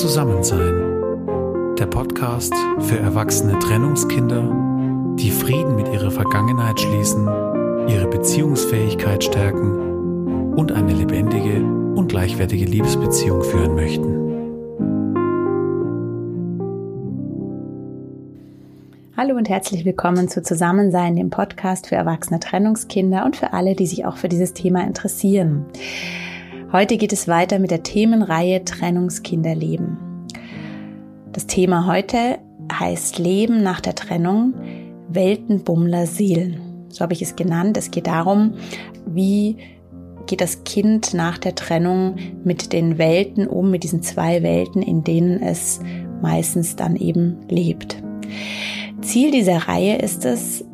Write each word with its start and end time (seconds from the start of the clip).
Zusammensein. 0.00 1.76
Der 1.78 1.86
Podcast 1.86 2.52
für 2.80 2.98
erwachsene 2.98 3.56
Trennungskinder, 3.60 5.14
die 5.16 5.30
Frieden 5.30 5.76
mit 5.76 5.86
ihrer 5.86 6.10
Vergangenheit 6.10 6.80
schließen, 6.80 7.28
ihre 7.86 8.08
Beziehungsfähigkeit 8.08 9.22
stärken 9.22 10.54
und 10.56 10.72
eine 10.72 10.92
lebendige 10.92 11.62
und 11.94 12.08
gleichwertige 12.08 12.64
Liebesbeziehung 12.64 13.44
führen 13.44 13.76
möchten. 13.76 14.14
Hallo 19.16 19.36
und 19.36 19.48
herzlich 19.48 19.84
willkommen 19.84 20.28
zu 20.28 20.42
Zusammensein, 20.42 21.14
dem 21.14 21.30
Podcast 21.30 21.86
für 21.86 21.94
erwachsene 21.94 22.40
Trennungskinder 22.40 23.24
und 23.24 23.36
für 23.36 23.52
alle, 23.52 23.76
die 23.76 23.86
sich 23.86 24.06
auch 24.06 24.16
für 24.16 24.28
dieses 24.28 24.54
Thema 24.54 24.82
interessieren. 24.82 25.66
Heute 26.74 26.96
geht 26.96 27.12
es 27.12 27.28
weiter 27.28 27.60
mit 27.60 27.70
der 27.70 27.84
Themenreihe 27.84 28.64
Trennungskinderleben. 28.64 29.96
Das 31.32 31.46
Thema 31.46 31.86
heute 31.86 32.40
heißt 32.72 33.20
Leben 33.20 33.62
nach 33.62 33.80
der 33.80 33.94
Trennung, 33.94 34.54
Weltenbummler 35.08 36.08
Seelen. 36.08 36.88
So 36.88 37.02
habe 37.02 37.12
ich 37.12 37.22
es 37.22 37.36
genannt. 37.36 37.76
Es 37.76 37.92
geht 37.92 38.08
darum, 38.08 38.54
wie 39.06 39.56
geht 40.26 40.40
das 40.40 40.64
Kind 40.64 41.14
nach 41.14 41.38
der 41.38 41.54
Trennung 41.54 42.16
mit 42.42 42.72
den 42.72 42.98
Welten 42.98 43.46
um, 43.46 43.70
mit 43.70 43.84
diesen 43.84 44.02
zwei 44.02 44.42
Welten, 44.42 44.82
in 44.82 45.04
denen 45.04 45.40
es 45.40 45.78
meistens 46.22 46.74
dann 46.74 46.96
eben 46.96 47.36
lebt. 47.48 48.02
Ziel 49.00 49.30
dieser 49.30 49.68
Reihe 49.68 49.98
ist 49.98 50.24
es, 50.24 50.64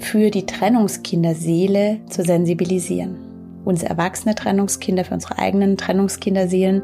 für 0.00 0.30
die 0.30 0.44
Trennungskinderseele 0.44 2.00
zu 2.08 2.24
sensibilisieren 2.24 3.25
uns 3.66 3.82
erwachsene 3.82 4.34
Trennungskinder, 4.34 5.04
für 5.04 5.14
unsere 5.14 5.38
eigenen 5.38 5.76
Trennungskinderseelen, 5.76 6.82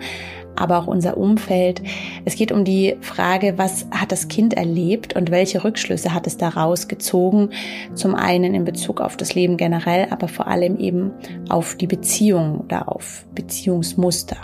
aber 0.57 0.79
auch 0.79 0.87
unser 0.87 1.17
Umfeld. 1.17 1.83
Es 2.25 2.35
geht 2.35 2.53
um 2.53 2.65
die 2.65 2.97
Frage, 3.01 3.55
was 3.57 3.87
hat 3.91 4.13
das 4.13 4.29
Kind 4.29 4.55
erlebt 4.55 5.17
und 5.17 5.31
welche 5.31 5.65
Rückschlüsse 5.65 6.13
hat 6.13 6.27
es 6.27 6.37
daraus 6.37 6.89
gezogen? 6.89 7.51
Zum 7.95 8.15
einen 8.15 8.55
in 8.55 8.65
Bezug 8.65 9.01
auf 9.01 9.17
das 9.17 9.35
Leben 9.35 9.57
generell, 9.57 10.09
aber 10.11 10.29
vor 10.29 10.49
allem 10.49 10.79
eben 10.79 11.13
auf 11.49 11.77
die 11.77 11.87
Beziehung 11.87 12.61
oder 12.61 12.89
auf 12.91 13.25
Beziehungsmuster. 13.35 14.37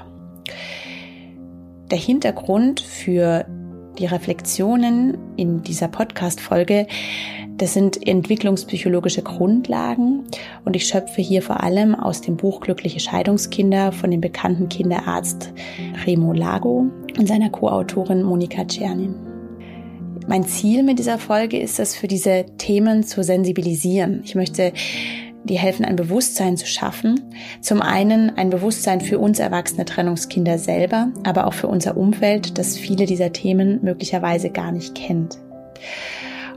Der 1.90 1.98
Hintergrund 1.98 2.80
für 2.80 3.46
die 3.98 4.06
Reflexionen 4.06 5.18
in 5.36 5.62
dieser 5.62 5.88
Podcast-Folge 5.88 6.86
das 7.58 7.74
sind 7.74 8.06
entwicklungspsychologische 8.06 9.22
Grundlagen 9.22 10.24
und 10.64 10.76
ich 10.76 10.86
schöpfe 10.86 11.20
hier 11.20 11.42
vor 11.42 11.62
allem 11.62 11.94
aus 11.94 12.20
dem 12.20 12.36
Buch 12.36 12.60
Glückliche 12.60 13.00
Scheidungskinder 13.00 13.90
von 13.90 14.10
dem 14.10 14.20
bekannten 14.20 14.68
Kinderarzt 14.68 15.52
Remo 16.06 16.32
Lago 16.32 16.86
und 17.18 17.26
seiner 17.26 17.50
Co-Autorin 17.50 18.22
Monika 18.22 18.64
Czernin. 18.64 19.14
Mein 20.28 20.44
Ziel 20.44 20.82
mit 20.84 20.98
dieser 20.98 21.18
Folge 21.18 21.58
ist 21.58 21.80
es, 21.80 21.96
für 21.96 22.06
diese 22.06 22.46
Themen 22.58 23.02
zu 23.02 23.24
sensibilisieren. 23.24 24.22
Ich 24.24 24.34
möchte 24.34 24.72
dir 25.44 25.58
helfen, 25.58 25.84
ein 25.84 25.96
Bewusstsein 25.96 26.56
zu 26.56 26.66
schaffen. 26.66 27.32
Zum 27.60 27.80
einen 27.80 28.36
ein 28.36 28.50
Bewusstsein 28.50 29.00
für 29.00 29.18
uns 29.18 29.38
erwachsene 29.38 29.84
Trennungskinder 29.84 30.58
selber, 30.58 31.08
aber 31.24 31.46
auch 31.46 31.54
für 31.54 31.68
unser 31.68 31.96
Umfeld, 31.96 32.58
das 32.58 32.76
viele 32.76 33.06
dieser 33.06 33.32
Themen 33.32 33.80
möglicherweise 33.82 34.50
gar 34.50 34.70
nicht 34.70 34.94
kennt. 34.94 35.38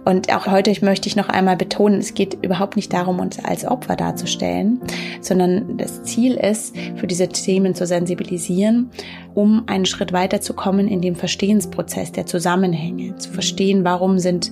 Und 0.03 0.33
auch 0.33 0.47
heute 0.47 0.73
möchte 0.83 1.07
ich 1.07 1.15
noch 1.15 1.29
einmal 1.29 1.57
betonen, 1.57 1.99
es 1.99 2.13
geht 2.13 2.37
überhaupt 2.43 2.75
nicht 2.75 2.91
darum, 2.91 3.19
uns 3.19 3.43
als 3.43 3.65
Opfer 3.65 3.95
darzustellen, 3.95 4.81
sondern 5.21 5.77
das 5.77 6.03
Ziel 6.03 6.35
ist, 6.35 6.75
für 6.95 7.07
diese 7.07 7.29
Themen 7.29 7.75
zu 7.75 7.85
sensibilisieren, 7.85 8.89
um 9.35 9.63
einen 9.67 9.85
Schritt 9.85 10.11
weiterzukommen 10.11 10.87
in 10.87 11.01
dem 11.01 11.15
Verstehensprozess 11.15 12.11
der 12.11 12.25
Zusammenhänge, 12.25 13.15
zu 13.17 13.31
verstehen, 13.31 13.83
warum 13.83 14.17
sind 14.17 14.51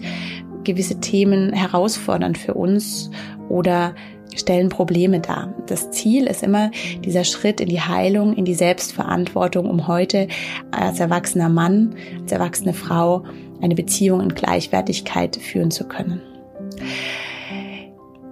gewisse 0.64 1.00
Themen 1.00 1.54
herausfordernd 1.54 2.38
für 2.38 2.54
uns 2.54 3.10
oder 3.50 3.96
stellen 4.36 4.70
Probleme 4.70 5.20
dar. 5.20 5.54
Das 5.68 5.90
Ziel 5.92 6.28
ist 6.28 6.44
immer 6.44 6.70
dieser 7.04 7.24
Schritt 7.24 7.60
in 7.60 7.70
die 7.70 7.82
Heilung, 7.82 8.34
in 8.34 8.46
die 8.46 8.54
Selbstverantwortung, 8.54 9.70
um 9.70 9.88
heute 9.88 10.28
als 10.72 11.00
erwachsener 11.00 11.50
Mann, 11.50 11.96
als 12.22 12.32
erwachsene 12.32 12.74
Frau 12.74 13.24
eine 13.62 13.76
Beziehung 13.76 14.22
in 14.22 14.36
Gleichwertigkeit 14.36 15.36
führen 15.36 15.72
zu 15.72 15.86
können. 15.88 16.22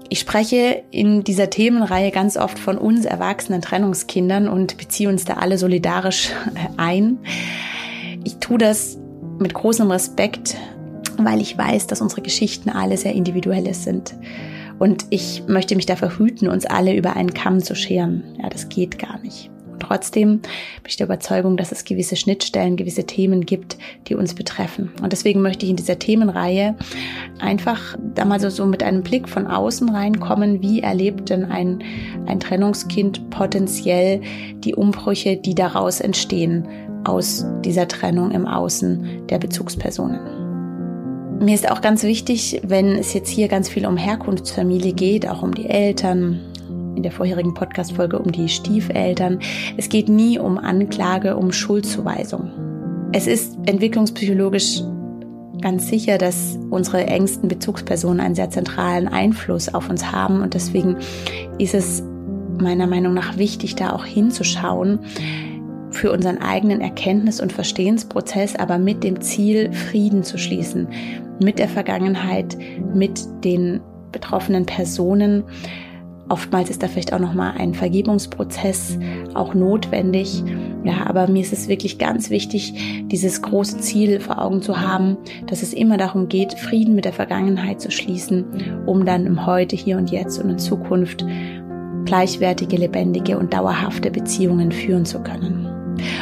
Ich 0.10 0.20
spreche 0.20 0.84
in 0.92 1.24
dieser 1.24 1.50
Themenreihe 1.50 2.12
ganz 2.12 2.38
oft 2.38 2.58
von 2.58 2.78
uns 2.78 3.06
erwachsenen 3.06 3.62
Trennungskindern 3.62 4.48
und 4.48 4.78
beziehe 4.78 5.10
uns 5.10 5.26
da 5.26 5.34
alle 5.34 5.58
solidarisch 5.58 6.32
ein. 6.78 7.20
Ich 8.24 8.38
tue 8.38 8.58
das 8.58 8.98
mit 9.40 9.54
großem 9.54 9.92
Respekt, 9.92 10.56
weil 11.18 11.42
ich 11.42 11.58
weiß, 11.58 11.88
dass 11.88 12.02
unsere 12.02 12.22
Geschichten 12.22 12.70
alle 12.70 12.98
sehr 12.98 13.14
individuelle 13.14 13.74
sind. 13.74 14.16
Und 14.80 15.06
ich 15.10 15.44
möchte 15.48 15.76
mich 15.76 15.88
dafür 15.88 16.18
hüten, 16.18 16.48
uns 16.48 16.66
alle 16.66 16.96
über 16.96 17.16
einen 17.16 17.34
Kamm 17.34 17.62
zu 17.62 17.76
scheren. 17.76 18.24
Ja, 18.42 18.50
das 18.50 18.70
geht 18.70 19.00
gar 19.00 19.20
nicht. 19.20 19.50
Trotzdem 19.80 20.40
bin 20.40 20.88
ich 20.88 20.98
der 20.98 21.06
Überzeugung, 21.06 21.58
dass 21.58 21.72
es 21.72 21.86
gewisse 21.86 22.16
Schnittstellen, 22.16 22.76
gewisse 22.76 23.06
Themen 23.06 23.46
gibt, 23.46 23.78
die 24.08 24.16
uns 24.16 24.34
betreffen. 24.34 24.92
Und 25.02 25.14
deswegen 25.14 25.42
möchte 25.42 25.66
ich 25.66 25.70
in 25.70 25.76
dieser 25.78 26.00
Themenreihe 26.00 26.76
einfach 27.40 27.98
da 28.16 28.26
mal 28.26 28.40
so, 28.40 28.50
so 28.50 28.66
mit 28.66 28.84
einem 28.84 29.04
Blick 29.04 29.30
von 29.30 29.48
außen 29.48 29.90
reinkommen. 29.90 30.62
Wie 30.62 30.82
erlebt 30.82 31.30
denn 31.30 31.46
ein, 31.46 31.84
ein 32.26 32.40
Trennungskind 32.40 33.30
potenziell 33.30 34.22
die 34.56 34.76
Umbrüche, 34.76 35.38
die 35.38 35.56
daraus 35.56 36.00
entstehen 36.00 36.68
aus 37.04 37.46
dieser 37.64 37.88
Trennung 37.88 38.32
im 38.32 38.48
Außen 38.48 39.28
der 39.28 39.40
Bezugspersonen? 39.40 40.38
Mir 41.40 41.54
ist 41.54 41.70
auch 41.70 41.82
ganz 41.82 42.04
wichtig, 42.04 42.62
wenn 42.64 42.96
es 42.96 43.14
jetzt 43.14 43.30
hier 43.30 43.48
ganz 43.48 43.70
viel 43.70 43.86
um 43.86 43.96
Herkunftsfamilie 43.96 44.94
geht, 44.94 45.30
auch 45.30 45.44
um 45.44 45.54
die 45.54 45.70
Eltern, 45.70 46.40
in 46.98 47.04
der 47.04 47.12
vorherigen 47.12 47.54
Podcast-Folge 47.54 48.20
um 48.20 48.32
die 48.32 48.50
Stiefeltern. 48.50 49.40
Es 49.78 49.88
geht 49.88 50.10
nie 50.10 50.40
um 50.40 50.58
Anklage, 50.58 51.38
um 51.38 51.52
Schuldzuweisung. 51.52 52.50
Es 53.14 53.28
ist 53.28 53.56
entwicklungspsychologisch 53.68 54.82
ganz 55.62 55.88
sicher, 55.88 56.18
dass 56.18 56.58
unsere 56.70 57.06
engsten 57.06 57.48
Bezugspersonen 57.48 58.20
einen 58.20 58.36
sehr 58.36 58.50
zentralen 58.50 59.08
Einfluss 59.08 59.74
auf 59.74 59.90
uns 59.90 60.12
haben 60.12 60.42
und 60.42 60.56
deswegen 60.56 60.98
ist 61.58 61.74
es 61.74 62.04
meiner 62.60 62.88
Meinung 62.88 63.14
nach 63.14 63.38
wichtig, 63.38 63.76
da 63.76 63.92
auch 63.92 64.06
hinzuschauen 64.06 65.00
für 65.92 66.12
unseren 66.12 66.40
eigenen 66.40 66.82
Erkenntnis- 66.82 67.40
und 67.40 67.54
Verstehensprozess, 67.54 68.56
aber 68.56 68.78
mit 68.78 69.04
dem 69.04 69.22
Ziel, 69.22 69.72
Frieden 69.72 70.24
zu 70.24 70.38
schließen, 70.38 70.88
mit 71.42 71.60
der 71.60 71.70
Vergangenheit, 71.70 72.58
mit 72.94 73.22
den 73.44 73.82
betroffenen 74.12 74.66
Personen, 74.66 75.44
Oftmals 76.30 76.70
ist 76.70 76.84
da 76.84 76.88
vielleicht 76.88 77.14
auch 77.14 77.20
nochmal 77.20 77.54
ein 77.58 77.74
Vergebungsprozess 77.74 78.98
auch 79.34 79.54
notwendig. 79.54 80.44
Ja, 80.84 81.06
aber 81.06 81.28
mir 81.28 81.42
ist 81.42 81.54
es 81.54 81.68
wirklich 81.68 81.98
ganz 81.98 82.30
wichtig, 82.30 82.74
dieses 83.08 83.42
große 83.42 83.80
Ziel 83.80 84.20
vor 84.20 84.42
Augen 84.42 84.62
zu 84.62 84.80
haben, 84.80 85.18
dass 85.48 85.64
es 85.64 85.74
immer 85.74 85.98
darum 85.98 86.28
geht, 86.28 86.54
Frieden 86.54 86.96
mit 86.96 87.06
der 87.06 87.14
Vergangenheit 87.14 87.82
zu 87.82 87.92
schließen, 87.92 88.84
um 88.86 89.06
dann 89.06 89.26
im 89.26 89.46
Heute, 89.46 89.76
hier 89.76 89.98
und 89.98 90.12
jetzt 90.12 90.38
und 90.40 90.50
in 90.50 90.60
Zukunft 90.60 91.26
gleichwertige, 92.06 92.78
lebendige 92.78 93.38
und 93.38 93.54
dauerhafte 93.54 94.12
Beziehungen 94.12 94.72
führen 94.72 95.06
zu 95.06 95.20
können. 95.20 95.68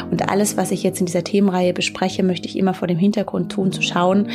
Und 0.09 0.29
alles, 0.29 0.57
was 0.57 0.71
ich 0.71 0.83
jetzt 0.83 0.99
in 0.99 1.05
dieser 1.05 1.23
Themenreihe 1.23 1.73
bespreche, 1.73 2.23
möchte 2.23 2.47
ich 2.47 2.57
immer 2.57 2.73
vor 2.73 2.87
dem 2.87 2.97
Hintergrund 2.97 3.51
tun, 3.51 3.71
zu 3.71 3.81
schauen, 3.81 4.27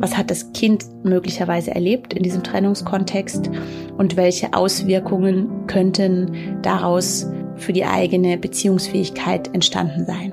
was 0.00 0.16
hat 0.16 0.30
das 0.30 0.52
Kind 0.54 0.86
möglicherweise 1.04 1.72
erlebt 1.72 2.14
in 2.14 2.22
diesem 2.22 2.42
Trennungskontext 2.42 3.50
und 3.98 4.16
welche 4.16 4.54
Auswirkungen 4.54 5.66
könnten 5.66 6.58
daraus 6.62 7.26
für 7.56 7.74
die 7.74 7.84
eigene 7.84 8.38
Beziehungsfähigkeit 8.38 9.54
entstanden 9.54 10.06
sein. 10.06 10.32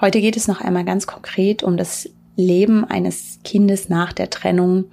Heute 0.00 0.20
geht 0.20 0.36
es 0.36 0.48
noch 0.48 0.60
einmal 0.60 0.84
ganz 0.84 1.06
konkret 1.06 1.62
um 1.62 1.76
das 1.76 2.10
Leben 2.36 2.84
eines 2.84 3.38
Kindes 3.44 3.88
nach 3.88 4.12
der 4.12 4.28
Trennung 4.28 4.86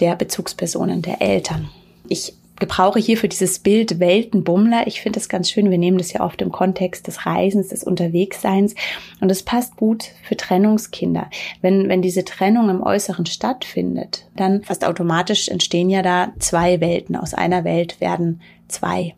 der 0.00 0.16
Bezugspersonen, 0.16 1.02
der 1.02 1.20
Eltern. 1.22 1.70
Ich 2.08 2.34
gebrauche 2.56 3.00
hierfür 3.00 3.28
dieses 3.28 3.58
Bild 3.58 3.98
Weltenbummler. 3.98 4.86
Ich 4.86 5.00
finde 5.00 5.18
es 5.18 5.28
ganz 5.28 5.50
schön. 5.50 5.70
Wir 5.70 5.78
nehmen 5.78 5.98
das 5.98 6.12
ja 6.12 6.20
oft 6.20 6.40
im 6.40 6.52
Kontext 6.52 7.06
des 7.06 7.26
Reisens, 7.26 7.68
des 7.68 7.82
Unterwegsseins. 7.82 8.74
Und 9.20 9.30
es 9.30 9.42
passt 9.42 9.76
gut 9.76 10.04
für 10.22 10.36
Trennungskinder. 10.36 11.28
Wenn, 11.62 11.88
wenn 11.88 12.00
diese 12.00 12.24
Trennung 12.24 12.70
im 12.70 12.82
Äußeren 12.82 13.26
stattfindet, 13.26 14.28
dann 14.36 14.62
fast 14.62 14.84
automatisch 14.84 15.48
entstehen 15.48 15.90
ja 15.90 16.02
da 16.02 16.32
zwei 16.38 16.80
Welten. 16.80 17.16
Aus 17.16 17.34
einer 17.34 17.64
Welt 17.64 18.00
werden 18.00 18.40
zwei. 18.68 19.14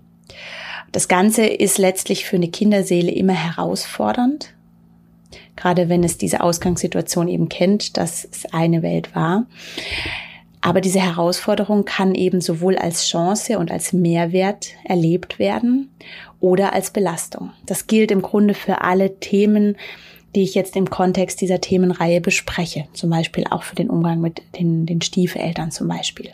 Das 0.92 1.08
Ganze 1.08 1.44
ist 1.46 1.76
letztlich 1.78 2.24
für 2.24 2.36
eine 2.36 2.48
Kinderseele 2.48 3.10
immer 3.10 3.34
herausfordernd. 3.34 4.54
gerade 5.56 5.88
wenn 5.88 6.04
es 6.04 6.18
diese 6.18 6.42
Ausgangssituation 6.42 7.28
eben 7.28 7.48
kennt, 7.48 7.96
dass 7.96 8.26
es 8.30 8.44
eine 8.52 8.82
Welt 8.82 9.14
war. 9.14 9.46
Aber 10.66 10.80
diese 10.80 10.98
Herausforderung 10.98 11.84
kann 11.84 12.16
eben 12.16 12.40
sowohl 12.40 12.76
als 12.76 13.06
Chance 13.06 13.60
und 13.60 13.70
als 13.70 13.92
Mehrwert 13.92 14.70
erlebt 14.82 15.38
werden 15.38 15.90
oder 16.40 16.72
als 16.72 16.90
Belastung. 16.90 17.52
Das 17.66 17.86
gilt 17.86 18.10
im 18.10 18.20
Grunde 18.20 18.52
für 18.52 18.80
alle 18.80 19.20
Themen, 19.20 19.76
die 20.34 20.42
ich 20.42 20.56
jetzt 20.56 20.74
im 20.74 20.90
Kontext 20.90 21.40
dieser 21.40 21.60
Themenreihe 21.60 22.20
bespreche. 22.20 22.88
Zum 22.94 23.10
Beispiel 23.10 23.44
auch 23.48 23.62
für 23.62 23.76
den 23.76 23.88
Umgang 23.88 24.20
mit 24.20 24.42
den, 24.58 24.86
den 24.86 25.02
Stiefeltern 25.02 25.70
zum 25.70 25.86
Beispiel. 25.86 26.32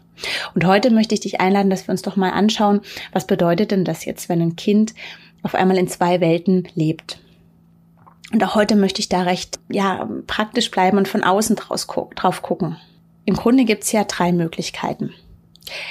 Und 0.55 0.65
heute 0.65 0.91
möchte 0.91 1.13
ich 1.13 1.21
dich 1.21 1.43
einladen, 1.43 1.69
dass 1.69 1.87
wir 1.87 1.93
uns 1.93 2.01
doch 2.01 2.17
mal 2.17 2.31
anschauen, 2.31 2.81
was 3.13 3.27
bedeutet 3.27 3.71
denn 3.71 3.85
das 3.85 4.07
jetzt, 4.07 4.31
wenn 4.31 4.41
ein 4.41 4.57
Kind 4.57 4.95
auf 5.43 5.55
einmal 5.55 5.77
in 5.77 5.89
zwei 5.89 6.23
Welten 6.23 6.69
lebt. 6.75 7.21
Und 8.33 8.43
auch 8.43 8.55
heute 8.55 8.77
möchte 8.77 9.01
ich 9.01 9.11
da 9.11 9.25
recht, 9.25 9.59
ja, 9.69 10.09
praktisch 10.27 10.71
bleiben 10.71 10.97
und 10.97 11.07
von 11.07 11.23
außen 11.23 11.55
draus, 11.55 11.87
drauf 12.17 12.41
gucken. 12.41 12.79
Im 13.25 13.35
Grunde 13.35 13.65
gibt's 13.65 13.93
ja 13.93 14.05
drei 14.05 14.33
Möglichkeiten. 14.33 15.13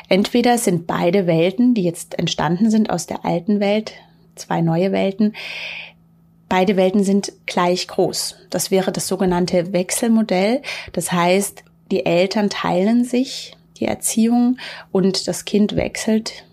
Entweder 0.09 0.57
sind 0.57 0.85
beide 0.87 1.27
Welten, 1.27 1.73
die 1.73 1.83
jetzt 1.83 2.19
entstanden 2.19 2.69
sind 2.69 2.89
aus 2.89 3.07
der 3.07 3.25
alten 3.25 3.59
Welt, 3.59 3.93
zwei 4.35 4.61
neue 4.61 4.91
Welten, 4.91 5.33
beide 6.49 6.75
Welten 6.75 7.03
sind 7.03 7.31
gleich 7.45 7.87
groß. 7.87 8.35
Das 8.49 8.71
wäre 8.71 8.91
das 8.91 9.07
sogenannte 9.07 9.71
Wechselmodell. 9.71 10.61
Das 10.91 11.11
heißt, 11.11 11.63
die 11.91 12.05
Eltern 12.05 12.49
teilen 12.49 13.05
sich 13.05 13.55
die 13.77 13.85
Erziehung 13.85 14.57
und 14.91 15.27
das 15.27 15.45
Kind 15.45 15.75
wechselt 15.75 16.45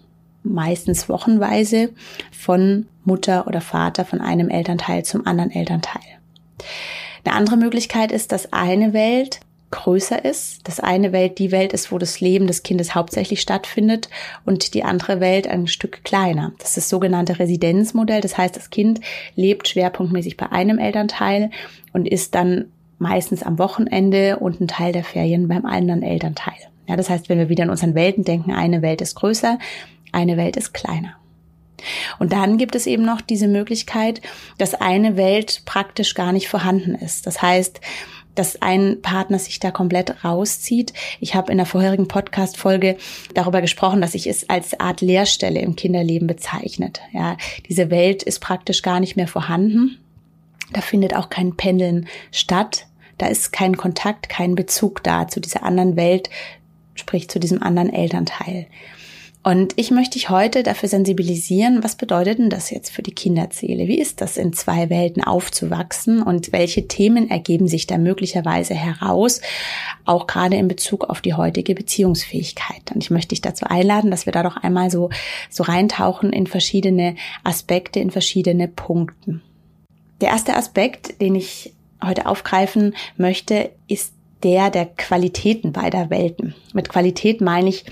meistens 0.44 1.08
wochenweise 1.08 1.90
von 2.30 2.86
Mutter 3.04 3.46
oder 3.46 3.60
Vater, 3.60 4.04
von 4.04 4.20
einem 4.20 4.48
Elternteil 4.48 5.04
zum 5.04 5.26
anderen 5.26 5.50
Elternteil. 5.50 6.02
Eine 7.24 7.34
andere 7.34 7.56
Möglichkeit 7.56 8.12
ist, 8.12 8.32
dass 8.32 8.52
eine 8.52 8.92
Welt 8.92 9.40
größer 9.70 10.24
ist. 10.24 10.66
Das 10.66 10.80
eine 10.80 11.12
Welt 11.12 11.38
die 11.38 11.50
Welt 11.50 11.72
ist, 11.72 11.92
wo 11.92 11.98
das 11.98 12.20
Leben 12.20 12.46
des 12.46 12.62
Kindes 12.62 12.94
hauptsächlich 12.94 13.40
stattfindet 13.40 14.08
und 14.44 14.74
die 14.74 14.84
andere 14.84 15.20
Welt 15.20 15.46
ein 15.46 15.66
Stück 15.66 16.04
kleiner. 16.04 16.52
Das 16.58 16.70
ist 16.70 16.76
das 16.76 16.88
sogenannte 16.88 17.38
Residenzmodell. 17.38 18.20
Das 18.20 18.38
heißt, 18.38 18.56
das 18.56 18.70
Kind 18.70 19.00
lebt 19.34 19.68
schwerpunktmäßig 19.68 20.36
bei 20.36 20.50
einem 20.50 20.78
Elternteil 20.78 21.50
und 21.92 22.06
ist 22.06 22.34
dann 22.34 22.66
meistens 22.98 23.42
am 23.42 23.58
Wochenende 23.58 24.38
und 24.38 24.60
ein 24.60 24.68
Teil 24.68 24.92
der 24.92 25.04
Ferien 25.04 25.48
beim 25.48 25.64
anderen 25.64 26.02
Elternteil. 26.02 26.56
Ja, 26.86 26.96
das 26.96 27.10
heißt, 27.10 27.28
wenn 27.28 27.38
wir 27.38 27.48
wieder 27.48 27.64
in 27.64 27.70
unseren 27.70 27.94
Welten 27.94 28.24
denken, 28.24 28.52
eine 28.52 28.82
Welt 28.82 29.00
ist 29.02 29.14
größer, 29.14 29.58
eine 30.12 30.36
Welt 30.36 30.56
ist 30.56 30.72
kleiner. 30.72 31.14
Und 32.18 32.32
dann 32.32 32.58
gibt 32.58 32.74
es 32.74 32.86
eben 32.86 33.04
noch 33.04 33.20
diese 33.20 33.46
Möglichkeit, 33.46 34.20
dass 34.56 34.74
eine 34.74 35.16
Welt 35.16 35.62
praktisch 35.64 36.14
gar 36.14 36.32
nicht 36.32 36.48
vorhanden 36.48 36.94
ist. 36.94 37.26
Das 37.26 37.40
heißt, 37.40 37.80
dass 38.38 38.62
ein 38.62 39.02
Partner 39.02 39.38
sich 39.38 39.58
da 39.58 39.70
komplett 39.70 40.24
rauszieht. 40.24 40.92
Ich 41.20 41.34
habe 41.34 41.50
in 41.50 41.58
der 41.58 41.66
vorherigen 41.66 42.06
Podcast-Folge 42.06 42.96
darüber 43.34 43.60
gesprochen, 43.60 44.00
dass 44.00 44.14
ich 44.14 44.26
es 44.26 44.48
als 44.48 44.78
Art 44.78 45.00
Leerstelle 45.00 45.60
im 45.60 45.74
Kinderleben 45.74 46.28
bezeichnet. 46.28 47.00
Ja, 47.12 47.36
diese 47.68 47.90
Welt 47.90 48.22
ist 48.22 48.38
praktisch 48.38 48.82
gar 48.82 49.00
nicht 49.00 49.16
mehr 49.16 49.28
vorhanden. 49.28 49.98
Da 50.72 50.80
findet 50.80 51.16
auch 51.16 51.30
kein 51.30 51.56
Pendeln 51.56 52.06
statt. 52.30 52.86
Da 53.16 53.26
ist 53.26 53.52
kein 53.52 53.76
Kontakt, 53.76 54.28
kein 54.28 54.54
Bezug 54.54 55.02
da 55.02 55.26
zu 55.26 55.40
dieser 55.40 55.64
anderen 55.64 55.96
Welt, 55.96 56.30
sprich 56.94 57.28
zu 57.28 57.40
diesem 57.40 57.62
anderen 57.62 57.92
Elternteil. 57.92 58.66
Und 59.48 59.72
ich 59.76 59.90
möchte 59.90 60.18
dich 60.18 60.28
heute 60.28 60.62
dafür 60.62 60.90
sensibilisieren, 60.90 61.82
was 61.82 61.96
bedeutet 61.96 62.38
denn 62.38 62.50
das 62.50 62.68
jetzt 62.68 62.90
für 62.90 63.00
die 63.00 63.14
Kinderseele? 63.14 63.88
Wie 63.88 63.98
ist 63.98 64.20
das, 64.20 64.36
in 64.36 64.52
zwei 64.52 64.90
Welten 64.90 65.24
aufzuwachsen 65.24 66.22
und 66.22 66.52
welche 66.52 66.86
Themen 66.86 67.30
ergeben 67.30 67.66
sich 67.66 67.86
da 67.86 67.96
möglicherweise 67.96 68.74
heraus, 68.74 69.40
auch 70.04 70.26
gerade 70.26 70.56
in 70.56 70.68
Bezug 70.68 71.04
auf 71.04 71.22
die 71.22 71.32
heutige 71.32 71.74
Beziehungsfähigkeit? 71.74 72.92
Und 72.94 73.02
ich 73.02 73.10
möchte 73.10 73.30
dich 73.30 73.40
dazu 73.40 73.64
einladen, 73.64 74.10
dass 74.10 74.26
wir 74.26 74.34
da 74.34 74.42
doch 74.42 74.58
einmal 74.58 74.90
so, 74.90 75.08
so 75.48 75.62
reintauchen 75.62 76.34
in 76.34 76.46
verschiedene 76.46 77.16
Aspekte, 77.42 78.00
in 78.00 78.10
verschiedene 78.10 78.68
Punkten. 78.68 79.40
Der 80.20 80.28
erste 80.28 80.56
Aspekt, 80.56 81.22
den 81.22 81.34
ich 81.34 81.72
heute 82.04 82.26
aufgreifen 82.26 82.94
möchte, 83.16 83.70
ist 83.86 84.12
der 84.42 84.68
der 84.70 84.84
Qualitäten 84.84 85.72
beider 85.72 86.10
Welten. 86.10 86.54
Mit 86.74 86.90
Qualität 86.90 87.40
meine 87.40 87.70
ich 87.70 87.86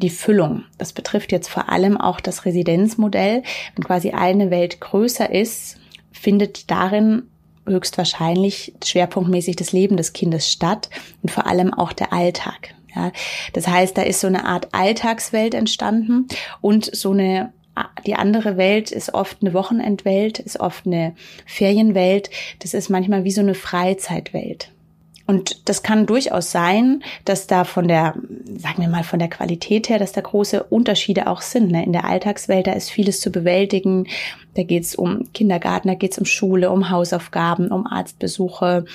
die 0.00 0.10
Füllung. 0.10 0.64
Das 0.78 0.92
betrifft 0.92 1.32
jetzt 1.32 1.48
vor 1.48 1.68
allem 1.68 1.96
auch 1.96 2.20
das 2.20 2.44
Residenzmodell. 2.44 3.42
Wenn 3.74 3.84
quasi 3.84 4.10
eine 4.10 4.50
Welt 4.50 4.80
größer 4.80 5.30
ist, 5.30 5.78
findet 6.12 6.70
darin 6.70 7.24
höchstwahrscheinlich 7.66 8.74
schwerpunktmäßig 8.84 9.56
das 9.56 9.72
Leben 9.72 9.96
des 9.96 10.12
Kindes 10.12 10.50
statt 10.50 10.90
und 11.22 11.30
vor 11.30 11.46
allem 11.46 11.72
auch 11.72 11.92
der 11.92 12.12
Alltag. 12.12 12.74
Ja, 12.94 13.12
das 13.52 13.68
heißt, 13.68 13.96
da 13.96 14.02
ist 14.02 14.20
so 14.20 14.26
eine 14.26 14.44
Art 14.44 14.68
Alltagswelt 14.72 15.54
entstanden 15.54 16.26
und 16.60 16.94
so 16.94 17.12
eine 17.12 17.52
die 18.06 18.14
andere 18.14 18.56
Welt 18.56 18.90
ist 18.90 19.14
oft 19.14 19.38
eine 19.40 19.54
Wochenendwelt, 19.54 20.38
ist 20.38 20.60
oft 20.60 20.86
eine 20.86 21.14
Ferienwelt. 21.46 22.28
Das 22.58 22.74
ist 22.74 22.90
manchmal 22.90 23.24
wie 23.24 23.30
so 23.30 23.40
eine 23.40 23.54
Freizeitwelt. 23.54 24.70
Und 25.30 25.68
das 25.68 25.84
kann 25.84 26.06
durchaus 26.06 26.50
sein, 26.50 27.04
dass 27.24 27.46
da 27.46 27.62
von 27.62 27.86
der, 27.86 28.16
sagen 28.58 28.82
wir 28.82 28.88
mal, 28.88 29.04
von 29.04 29.20
der 29.20 29.28
Qualität 29.28 29.88
her, 29.88 30.00
dass 30.00 30.10
da 30.10 30.20
große 30.20 30.64
Unterschiede 30.64 31.28
auch 31.28 31.40
sind. 31.40 31.70
Ne? 31.70 31.84
In 31.84 31.92
der 31.92 32.04
Alltagswelt, 32.04 32.66
da 32.66 32.72
ist 32.72 32.90
vieles 32.90 33.20
zu 33.20 33.30
bewältigen. 33.30 34.08
Da 34.56 34.64
geht 34.64 34.82
es 34.82 34.96
um 34.96 35.32
Kindergarten, 35.32 35.86
da 35.86 35.94
geht 35.94 36.10
es 36.10 36.18
um 36.18 36.24
Schule, 36.24 36.72
um 36.72 36.90
Hausaufgaben, 36.90 37.70
um 37.70 37.86
Arztbesuche, 37.86 38.86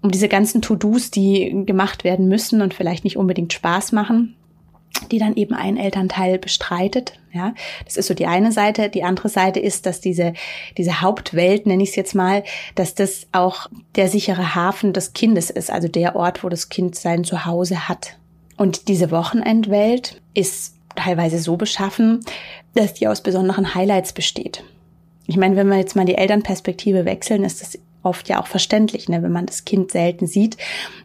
um 0.00 0.12
diese 0.12 0.28
ganzen 0.28 0.62
To-Dos, 0.62 1.10
die 1.10 1.64
gemacht 1.66 2.04
werden 2.04 2.28
müssen 2.28 2.62
und 2.62 2.72
vielleicht 2.72 3.02
nicht 3.02 3.16
unbedingt 3.16 3.52
Spaß 3.52 3.90
machen 3.90 4.36
die 5.10 5.18
dann 5.18 5.36
eben 5.36 5.54
ein 5.54 5.76
Elternteil 5.76 6.38
bestreitet. 6.38 7.18
Ja, 7.32 7.54
das 7.84 7.96
ist 7.96 8.06
so 8.08 8.14
die 8.14 8.26
eine 8.26 8.52
Seite. 8.52 8.90
Die 8.90 9.04
andere 9.04 9.28
Seite 9.28 9.58
ist, 9.58 9.86
dass 9.86 10.00
diese, 10.00 10.34
diese 10.76 11.00
Hauptwelt, 11.00 11.66
nenne 11.66 11.82
ich 11.82 11.90
es 11.90 11.96
jetzt 11.96 12.14
mal, 12.14 12.44
dass 12.74 12.94
das 12.94 13.26
auch 13.32 13.68
der 13.96 14.08
sichere 14.08 14.54
Hafen 14.54 14.92
des 14.92 15.14
Kindes 15.14 15.48
ist, 15.50 15.70
also 15.70 15.88
der 15.88 16.14
Ort, 16.14 16.44
wo 16.44 16.48
das 16.48 16.68
Kind 16.68 16.94
sein 16.94 17.24
Zuhause 17.24 17.88
hat. 17.88 18.16
Und 18.56 18.88
diese 18.88 19.10
Wochenendwelt 19.10 20.20
ist 20.34 20.74
teilweise 20.94 21.38
so 21.38 21.56
beschaffen, 21.56 22.20
dass 22.74 22.94
die 22.94 23.08
aus 23.08 23.22
besonderen 23.22 23.74
Highlights 23.74 24.12
besteht. 24.12 24.62
Ich 25.26 25.36
meine, 25.36 25.56
wenn 25.56 25.68
wir 25.68 25.78
jetzt 25.78 25.96
mal 25.96 26.04
die 26.04 26.16
Elternperspektive 26.16 27.04
wechseln, 27.04 27.44
ist 27.44 27.62
das 27.62 27.78
oft 28.02 28.28
ja 28.28 28.40
auch 28.40 28.46
verständlich, 28.46 29.08
ne? 29.08 29.22
wenn 29.22 29.32
man 29.32 29.46
das 29.46 29.64
Kind 29.64 29.90
selten 29.90 30.26
sieht, 30.26 30.56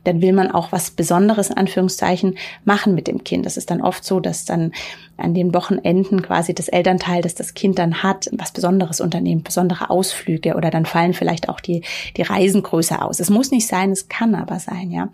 dann 0.04 0.22
will 0.22 0.34
man 0.34 0.51
auch 0.51 0.72
was 0.72 0.92
Besonderes 0.92 1.50
in 1.50 1.58
Anführungszeichen 1.58 2.38
machen 2.66 2.96
mit 2.96 3.08
dem 3.08 3.24
Kind. 3.24 3.46
Das 3.46 3.58
ist 3.58 3.70
dann 3.70 3.82
oft 3.82 4.04
so, 4.04 4.20
dass 4.20 4.46
dann 4.46 4.72
an 5.18 5.34
den 5.34 5.54
Wochenenden 5.54 6.22
quasi 6.22 6.54
das 6.54 6.68
Elternteil, 6.68 7.22
das 7.22 7.36
das 7.36 7.54
Kind 7.54 7.80
dann 7.80 8.04
hat, 8.04 8.30
was 8.32 8.51
Besonderes 8.51 9.01
unternehmen, 9.01 9.44
besondere 9.44 9.89
Ausflüge 9.89 10.56
oder 10.56 10.70
dann 10.70 10.86
fallen 10.86 11.13
vielleicht 11.13 11.50
auch 11.50 11.60
die, 11.60 11.84
die 12.18 12.24
Reisen 12.24 12.63
größer 12.63 13.04
aus. 13.04 13.20
Es 13.20 13.30
muss 13.30 13.51
nicht 13.51 13.68
sein, 13.68 13.92
es 13.92 14.10
kann 14.10 14.36
aber 14.36 14.60
sein, 14.60 14.92
ja. 14.92 15.10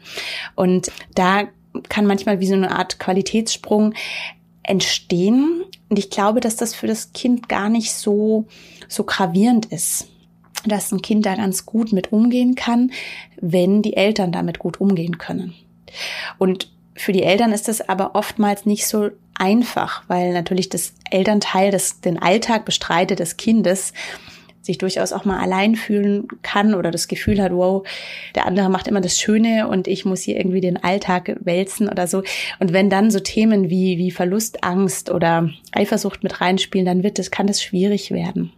Und 0.56 0.92
da 1.16 1.44
kann 1.90 2.06
manchmal 2.06 2.40
wie 2.40 2.48
so 2.48 2.54
eine 2.54 2.72
Art 2.72 3.00
Qualitätssprung 3.00 3.94
entstehen. 4.62 5.64
Und 5.90 6.00
ich 6.00 6.10
glaube, 6.10 6.40
dass 6.40 6.56
das 6.56 6.74
für 6.76 6.88
das 6.88 7.14
Kind 7.14 7.50
gar 7.50 7.70
nicht 7.70 7.94
so, 7.94 8.46
so 8.88 9.04
gravierend 9.04 9.66
ist 9.68 10.08
dass 10.66 10.92
ein 10.92 11.02
Kind 11.02 11.26
da 11.26 11.36
ganz 11.36 11.66
gut 11.66 11.92
mit 11.92 12.12
umgehen 12.12 12.56
kann, 12.56 12.92
wenn 13.40 13.82
die 13.82 13.96
Eltern 13.96 14.32
damit 14.32 14.60
gut 14.60 14.80
umgehen 14.80 15.18
können. 15.18 15.54
Und 16.38 16.72
für 16.96 17.12
die 17.12 17.24
Eltern 17.24 17.52
ist 17.52 17.68
das 17.68 17.88
aber 17.88 18.16
oftmals 18.16 18.66
nicht 18.66 18.88
so 18.88 19.10
einfach, 19.36 20.04
weil 20.08 20.34
natürlich 20.34 20.70
das 20.70 20.94
Elternteil, 21.10 21.72
das 21.72 22.02
den 22.02 22.22
Alltag 22.22 22.66
bestreitet 22.66 23.20
des 23.20 23.38
Kindes, 23.38 23.94
sich 24.62 24.78
durchaus 24.78 25.12
auch 25.12 25.26
mal 25.26 25.40
allein 25.40 25.76
fühlen 25.76 26.28
kann 26.42 26.74
oder 26.74 26.90
das 26.90 27.10
Gefühl 27.10 27.42
hat, 27.42 27.52
wow, 27.52 27.86
der 28.34 28.46
andere 28.46 28.70
macht 28.70 28.88
immer 28.88 29.02
das 29.02 29.20
Schöne 29.20 29.68
und 29.68 29.88
ich 29.88 30.06
muss 30.06 30.22
hier 30.22 30.38
irgendwie 30.38 30.62
den 30.62 30.82
Alltag 30.82 31.36
wälzen 31.42 31.90
oder 31.90 32.08
so. 32.08 32.24
Und 32.60 32.72
wenn 32.72 32.90
dann 32.90 33.12
so 33.12 33.20
Themen 33.20 33.70
wie, 33.70 33.98
wie 33.98 34.12
Verlustangst 34.12 35.12
oder 35.12 35.50
Eifersucht 35.74 36.24
mit 36.24 36.40
reinspielen, 36.40 36.86
dann 36.86 37.04
wird 37.04 37.20
das, 37.20 37.30
kann 37.30 37.48
das 37.48 37.62
schwierig 37.62 38.12
werden. 38.12 38.54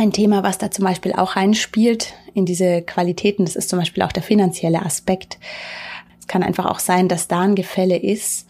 Ein 0.00 0.12
Thema, 0.12 0.44
was 0.44 0.58
da 0.58 0.70
zum 0.70 0.84
Beispiel 0.84 1.12
auch 1.12 1.34
reinspielt 1.34 2.14
in 2.32 2.46
diese 2.46 2.82
Qualitäten, 2.82 3.44
das 3.44 3.56
ist 3.56 3.68
zum 3.68 3.80
Beispiel 3.80 4.04
auch 4.04 4.12
der 4.12 4.22
finanzielle 4.22 4.86
Aspekt. 4.86 5.38
Es 6.20 6.28
kann 6.28 6.44
einfach 6.44 6.66
auch 6.66 6.78
sein, 6.78 7.08
dass 7.08 7.26
da 7.26 7.40
ein 7.40 7.56
Gefälle 7.56 7.96
ist, 7.96 8.46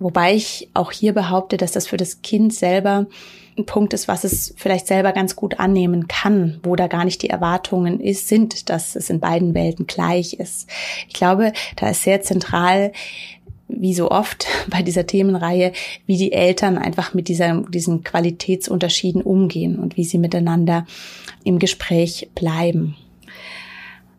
wobei 0.00 0.34
ich 0.34 0.70
auch 0.74 0.90
hier 0.90 1.12
behaupte, 1.12 1.56
dass 1.56 1.70
das 1.70 1.86
für 1.86 1.98
das 1.98 2.22
Kind 2.22 2.52
selber 2.52 3.06
ein 3.56 3.64
Punkt 3.64 3.92
ist, 3.94 4.08
was 4.08 4.24
es 4.24 4.54
vielleicht 4.56 4.88
selber 4.88 5.12
ganz 5.12 5.36
gut 5.36 5.60
annehmen 5.60 6.08
kann, 6.08 6.58
wo 6.64 6.74
da 6.74 6.88
gar 6.88 7.04
nicht 7.04 7.22
die 7.22 7.30
Erwartungen 7.30 8.00
ist, 8.00 8.26
sind, 8.26 8.68
dass 8.68 8.96
es 8.96 9.08
in 9.08 9.20
beiden 9.20 9.54
Welten 9.54 9.86
gleich 9.86 10.34
ist. 10.34 10.68
Ich 11.06 11.14
glaube, 11.14 11.52
da 11.76 11.90
ist 11.90 12.02
sehr 12.02 12.22
zentral, 12.22 12.90
wie 13.78 13.94
so 13.94 14.10
oft 14.10 14.46
bei 14.68 14.82
dieser 14.82 15.06
Themenreihe, 15.06 15.72
wie 16.06 16.16
die 16.16 16.32
Eltern 16.32 16.78
einfach 16.78 17.14
mit 17.14 17.28
dieser, 17.28 17.62
diesen 17.68 18.04
Qualitätsunterschieden 18.04 19.22
umgehen 19.22 19.78
und 19.78 19.96
wie 19.96 20.04
sie 20.04 20.18
miteinander 20.18 20.86
im 21.44 21.58
Gespräch 21.58 22.30
bleiben. 22.34 22.96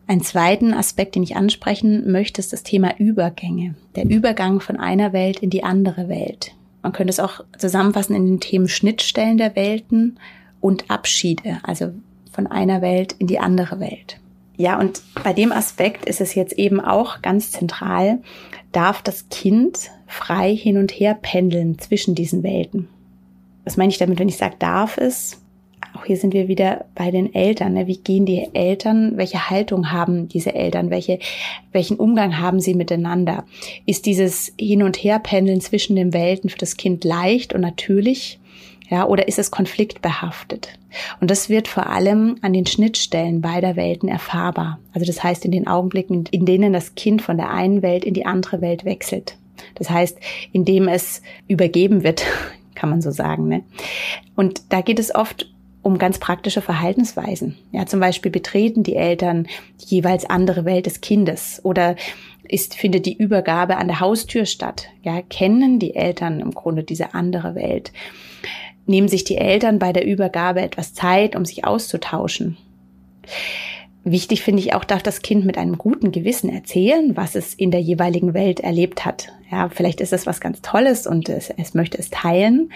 Einen 0.06 0.20
zweiten 0.20 0.74
Aspekt, 0.74 1.14
den 1.14 1.22
ich 1.22 1.36
ansprechen 1.36 2.10
möchte, 2.12 2.40
ist 2.40 2.52
das 2.52 2.62
Thema 2.62 2.98
Übergänge. 2.98 3.74
Der 3.96 4.04
Übergang 4.04 4.60
von 4.60 4.76
einer 4.76 5.14
Welt 5.14 5.40
in 5.40 5.48
die 5.48 5.64
andere 5.64 6.08
Welt. 6.08 6.52
Man 6.82 6.92
könnte 6.92 7.10
es 7.10 7.20
auch 7.20 7.42
zusammenfassen 7.56 8.14
in 8.14 8.26
den 8.26 8.40
Themen 8.40 8.68
Schnittstellen 8.68 9.38
der 9.38 9.56
Welten 9.56 10.18
und 10.60 10.90
Abschiede, 10.90 11.58
also 11.62 11.92
von 12.30 12.46
einer 12.46 12.82
Welt 12.82 13.14
in 13.18 13.26
die 13.26 13.38
andere 13.38 13.80
Welt. 13.80 14.18
Ja, 14.56 14.78
und 14.78 15.02
bei 15.22 15.32
dem 15.32 15.52
Aspekt 15.52 16.06
ist 16.06 16.20
es 16.20 16.34
jetzt 16.34 16.52
eben 16.54 16.80
auch 16.80 17.22
ganz 17.22 17.50
zentral, 17.50 18.20
darf 18.72 19.02
das 19.02 19.28
Kind 19.28 19.90
frei 20.06 20.54
hin 20.54 20.78
und 20.78 20.92
her 20.92 21.18
pendeln 21.20 21.78
zwischen 21.78 22.14
diesen 22.14 22.42
Welten. 22.42 22.88
Was 23.64 23.76
meine 23.76 23.90
ich 23.90 23.98
damit, 23.98 24.18
wenn 24.18 24.28
ich 24.28 24.36
sage, 24.36 24.56
darf 24.58 24.98
es? 24.98 25.40
Auch 25.94 26.04
hier 26.04 26.16
sind 26.16 26.34
wir 26.34 26.48
wieder 26.48 26.86
bei 26.94 27.10
den 27.10 27.34
Eltern. 27.34 27.74
Ne? 27.74 27.86
Wie 27.86 27.98
gehen 27.98 28.26
die 28.26 28.48
Eltern? 28.52 29.16
Welche 29.16 29.48
Haltung 29.48 29.92
haben 29.92 30.28
diese 30.28 30.54
Eltern? 30.54 30.90
Welche, 30.90 31.18
welchen 31.72 31.96
Umgang 31.96 32.38
haben 32.38 32.60
sie 32.60 32.74
miteinander? 32.74 33.44
Ist 33.86 34.06
dieses 34.06 34.52
Hin- 34.58 34.82
und 34.82 34.96
Herpendeln 34.96 35.60
zwischen 35.60 35.94
den 35.94 36.12
Welten 36.12 36.50
für 36.50 36.58
das 36.58 36.76
Kind 36.76 37.04
leicht 37.04 37.54
und 37.54 37.60
natürlich? 37.60 38.40
Ja, 38.90 39.06
oder 39.06 39.28
ist 39.28 39.38
es 39.38 39.50
konfliktbehaftet? 39.50 40.78
Und 41.20 41.30
das 41.30 41.48
wird 41.48 41.68
vor 41.68 41.88
allem 41.88 42.36
an 42.42 42.52
den 42.52 42.66
Schnittstellen 42.66 43.40
beider 43.40 43.76
Welten 43.76 44.08
erfahrbar. 44.08 44.78
Also 44.92 45.06
das 45.06 45.22
heißt 45.22 45.44
in 45.44 45.52
den 45.52 45.66
Augenblicken, 45.66 46.24
in 46.30 46.46
denen 46.46 46.72
das 46.72 46.94
Kind 46.94 47.22
von 47.22 47.36
der 47.36 47.50
einen 47.50 47.82
Welt 47.82 48.04
in 48.04 48.14
die 48.14 48.26
andere 48.26 48.60
Welt 48.60 48.84
wechselt. 48.84 49.36
Das 49.74 49.90
heißt, 49.90 50.18
indem 50.52 50.88
es 50.88 51.22
übergeben 51.48 52.02
wird, 52.02 52.24
kann 52.74 52.90
man 52.90 53.02
so 53.02 53.10
sagen. 53.10 53.48
Ne? 53.48 53.62
Und 54.36 54.72
da 54.72 54.80
geht 54.80 54.98
es 54.98 55.14
oft 55.14 55.50
um 55.82 55.98
ganz 55.98 56.18
praktische 56.18 56.62
Verhaltensweisen. 56.62 57.56
Ja, 57.70 57.84
zum 57.84 58.00
Beispiel 58.00 58.30
betreten 58.30 58.82
die 58.82 58.96
Eltern 58.96 59.46
die 59.82 59.96
jeweils 59.96 60.24
andere 60.24 60.64
Welt 60.64 60.86
des 60.86 61.02
Kindes 61.02 61.60
oder 61.62 61.96
ist, 62.48 62.74
findet 62.74 63.06
die 63.06 63.16
Übergabe 63.16 63.76
an 63.76 63.88
der 63.88 64.00
Haustür 64.00 64.46
statt. 64.46 64.88
Ja, 65.02 65.22
kennen 65.22 65.78
die 65.78 65.94
Eltern 65.94 66.40
im 66.40 66.52
Grunde 66.52 66.84
diese 66.84 67.14
andere 67.14 67.54
Welt? 67.54 67.92
Nehmen 68.86 69.08
sich 69.08 69.24
die 69.24 69.38
Eltern 69.38 69.78
bei 69.78 69.92
der 69.92 70.06
Übergabe 70.06 70.60
etwas 70.60 70.94
Zeit, 70.94 71.36
um 71.36 71.44
sich 71.44 71.64
auszutauschen? 71.64 72.56
Wichtig 74.06 74.42
finde 74.42 74.60
ich 74.60 74.74
auch, 74.74 74.84
darf 74.84 75.02
das 75.02 75.22
Kind 75.22 75.46
mit 75.46 75.56
einem 75.56 75.78
guten 75.78 76.12
Gewissen 76.12 76.50
erzählen, 76.50 77.16
was 77.16 77.34
es 77.34 77.54
in 77.54 77.70
der 77.70 77.80
jeweiligen 77.80 78.34
Welt 78.34 78.60
erlebt 78.60 79.06
hat. 79.06 79.28
Ja, 79.50 79.70
vielleicht 79.70 80.02
ist 80.02 80.12
es 80.12 80.26
was 80.26 80.42
ganz 80.42 80.60
Tolles 80.60 81.06
und 81.06 81.30
es, 81.30 81.48
es 81.48 81.72
möchte 81.72 81.96
es 81.96 82.10
teilen. 82.10 82.70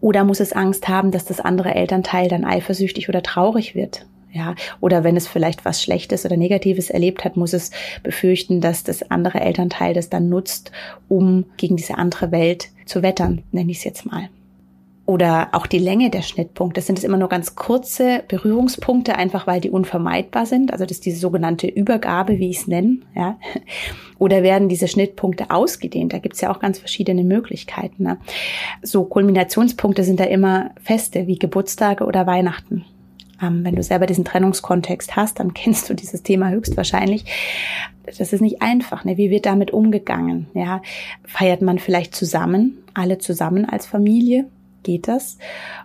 Oder 0.00 0.24
muss 0.24 0.40
es 0.40 0.52
Angst 0.52 0.88
haben, 0.88 1.12
dass 1.12 1.24
das 1.24 1.38
andere 1.38 1.76
Elternteil 1.76 2.28
dann 2.28 2.44
eifersüchtig 2.44 3.08
oder 3.08 3.22
traurig 3.22 3.76
wird? 3.76 4.06
Ja, 4.32 4.56
oder 4.80 5.04
wenn 5.04 5.16
es 5.16 5.28
vielleicht 5.28 5.64
was 5.64 5.80
Schlechtes 5.80 6.26
oder 6.26 6.36
Negatives 6.36 6.90
erlebt 6.90 7.24
hat, 7.24 7.36
muss 7.36 7.52
es 7.52 7.70
befürchten, 8.02 8.60
dass 8.60 8.82
das 8.82 9.08
andere 9.10 9.40
Elternteil 9.40 9.94
das 9.94 10.10
dann 10.10 10.28
nutzt, 10.28 10.72
um 11.08 11.46
gegen 11.56 11.76
diese 11.76 11.96
andere 11.96 12.32
Welt 12.32 12.68
zu 12.84 13.02
wettern, 13.02 13.44
nenne 13.52 13.70
ich 13.70 13.78
es 13.78 13.84
jetzt 13.84 14.04
mal 14.04 14.28
oder 15.06 15.50
auch 15.52 15.66
die 15.66 15.78
Länge 15.78 16.10
der 16.10 16.22
Schnittpunkte. 16.22 16.80
Sind 16.80 16.98
es 16.98 17.04
immer 17.04 17.16
nur 17.16 17.28
ganz 17.28 17.54
kurze 17.54 18.24
Berührungspunkte, 18.26 19.16
einfach 19.16 19.46
weil 19.46 19.60
die 19.60 19.70
unvermeidbar 19.70 20.46
sind? 20.46 20.72
Also 20.72 20.84
das 20.84 20.98
ist 20.98 21.06
diese 21.06 21.20
sogenannte 21.20 21.68
Übergabe, 21.68 22.40
wie 22.40 22.50
ich 22.50 22.58
es 22.58 22.66
nenne. 22.66 22.98
Ja? 23.14 23.38
Oder 24.18 24.42
werden 24.42 24.68
diese 24.68 24.88
Schnittpunkte 24.88 25.50
ausgedehnt? 25.50 26.12
Da 26.12 26.18
gibt 26.18 26.34
es 26.34 26.40
ja 26.40 26.52
auch 26.52 26.58
ganz 26.58 26.80
verschiedene 26.80 27.22
Möglichkeiten. 27.22 28.02
Ne? 28.02 28.18
So 28.82 29.04
Kulminationspunkte 29.04 30.02
sind 30.02 30.18
da 30.18 30.24
immer 30.24 30.72
feste, 30.82 31.28
wie 31.28 31.38
Geburtstage 31.38 32.04
oder 32.04 32.26
Weihnachten. 32.26 32.84
Ähm, 33.40 33.64
wenn 33.64 33.76
du 33.76 33.84
selber 33.84 34.06
diesen 34.06 34.24
Trennungskontext 34.24 35.14
hast, 35.14 35.38
dann 35.38 35.54
kennst 35.54 35.88
du 35.88 35.94
dieses 35.94 36.24
Thema 36.24 36.50
höchstwahrscheinlich. 36.50 37.26
Das 38.04 38.32
ist 38.32 38.40
nicht 38.40 38.60
einfach. 38.60 39.04
Ne? 39.04 39.16
Wie 39.16 39.30
wird 39.30 39.46
damit 39.46 39.70
umgegangen? 39.70 40.48
Ja? 40.52 40.82
Feiert 41.24 41.62
man 41.62 41.78
vielleicht 41.78 42.12
zusammen, 42.12 42.78
alle 42.92 43.18
zusammen 43.18 43.66
als 43.66 43.86
Familie? 43.86 44.46
Geht 44.86 45.08
das? 45.08 45.36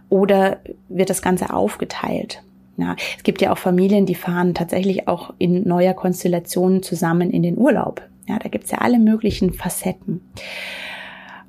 Oder 0.08 0.60
wird 0.88 1.10
das 1.10 1.22
Ganze 1.22 1.54
aufgeteilt? 1.54 2.44
Ja, 2.78 2.96
es 3.18 3.24
gibt 3.24 3.42
ja 3.42 3.52
auch 3.52 3.58
Familien, 3.58 4.06
die 4.06 4.16
fahren 4.16 4.54
tatsächlich 4.54 5.08
auch 5.08 5.34
in 5.38 5.68
neuer 5.68 5.94
Konstellation 5.94 6.82
zusammen 6.84 7.32
in 7.32 7.44
den 7.44 7.58
Urlaub. 7.58 8.02
Ja, 8.30 8.40
da 8.40 8.48
gibt's 8.48 8.72
ja 8.72 8.78
alle 8.78 9.00
möglichen 9.00 9.54
Facetten. 9.54 10.22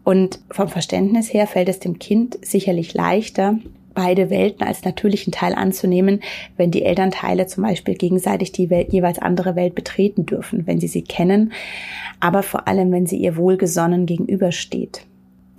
Und 0.04 0.40
vom 0.50 0.68
Verständnis 0.68 1.32
her 1.32 1.46
fällt 1.46 1.68
es 1.68 1.78
dem 1.78 1.98
Kind 1.98 2.44
sicherlich 2.44 2.92
leichter, 2.92 3.58
beide 3.94 4.30
Welten 4.30 4.66
als 4.66 4.84
natürlichen 4.84 5.32
Teil 5.32 5.54
anzunehmen, 5.54 6.20
wenn 6.56 6.70
die 6.70 6.82
Elternteile 6.82 7.46
zum 7.46 7.62
Beispiel 7.62 7.94
gegenseitig 7.94 8.50
die 8.50 8.70
Welt, 8.70 8.92
jeweils 8.92 9.18
andere 9.18 9.54
Welt 9.54 9.74
betreten 9.74 10.26
dürfen, 10.26 10.66
wenn 10.66 10.80
sie 10.80 10.88
sie 10.88 11.02
kennen, 11.02 11.52
aber 12.18 12.42
vor 12.42 12.66
allem, 12.66 12.90
wenn 12.90 13.06
sie 13.06 13.18
ihr 13.18 13.36
wohlgesonnen 13.36 14.06
gegenübersteht 14.06 15.06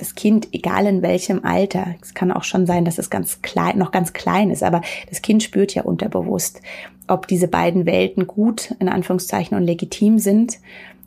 das 0.03 0.15
Kind, 0.15 0.49
egal 0.51 0.85
in 0.85 1.01
welchem 1.01 1.45
Alter, 1.45 1.95
es 2.01 2.13
kann 2.13 2.31
auch 2.31 2.43
schon 2.43 2.65
sein, 2.65 2.83
dass 2.83 2.97
es 2.97 3.09
ganz 3.09 3.41
klein, 3.41 3.77
noch 3.77 3.91
ganz 3.91 4.11
klein 4.11 4.51
ist, 4.51 4.61
aber 4.61 4.81
das 5.09 5.21
Kind 5.21 5.41
spürt 5.41 5.73
ja 5.73 5.83
unterbewusst, 5.83 6.61
ob 7.07 7.25
diese 7.27 7.47
beiden 7.47 7.85
Welten 7.85 8.27
gut, 8.27 8.75
in 8.79 8.89
Anführungszeichen, 8.89 9.55
und 9.55 9.63
legitim 9.63 10.19
sind. 10.19 10.59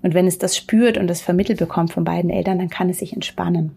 Und 0.02 0.14
wenn 0.14 0.26
es 0.26 0.38
das 0.38 0.56
spürt 0.56 0.96
und 0.96 1.08
das 1.08 1.20
vermittelt 1.20 1.58
bekommt 1.58 1.92
von 1.92 2.04
beiden 2.04 2.30
Eltern, 2.30 2.58
dann 2.58 2.70
kann 2.70 2.88
es 2.88 2.98
sich 3.00 3.12
entspannen. 3.12 3.72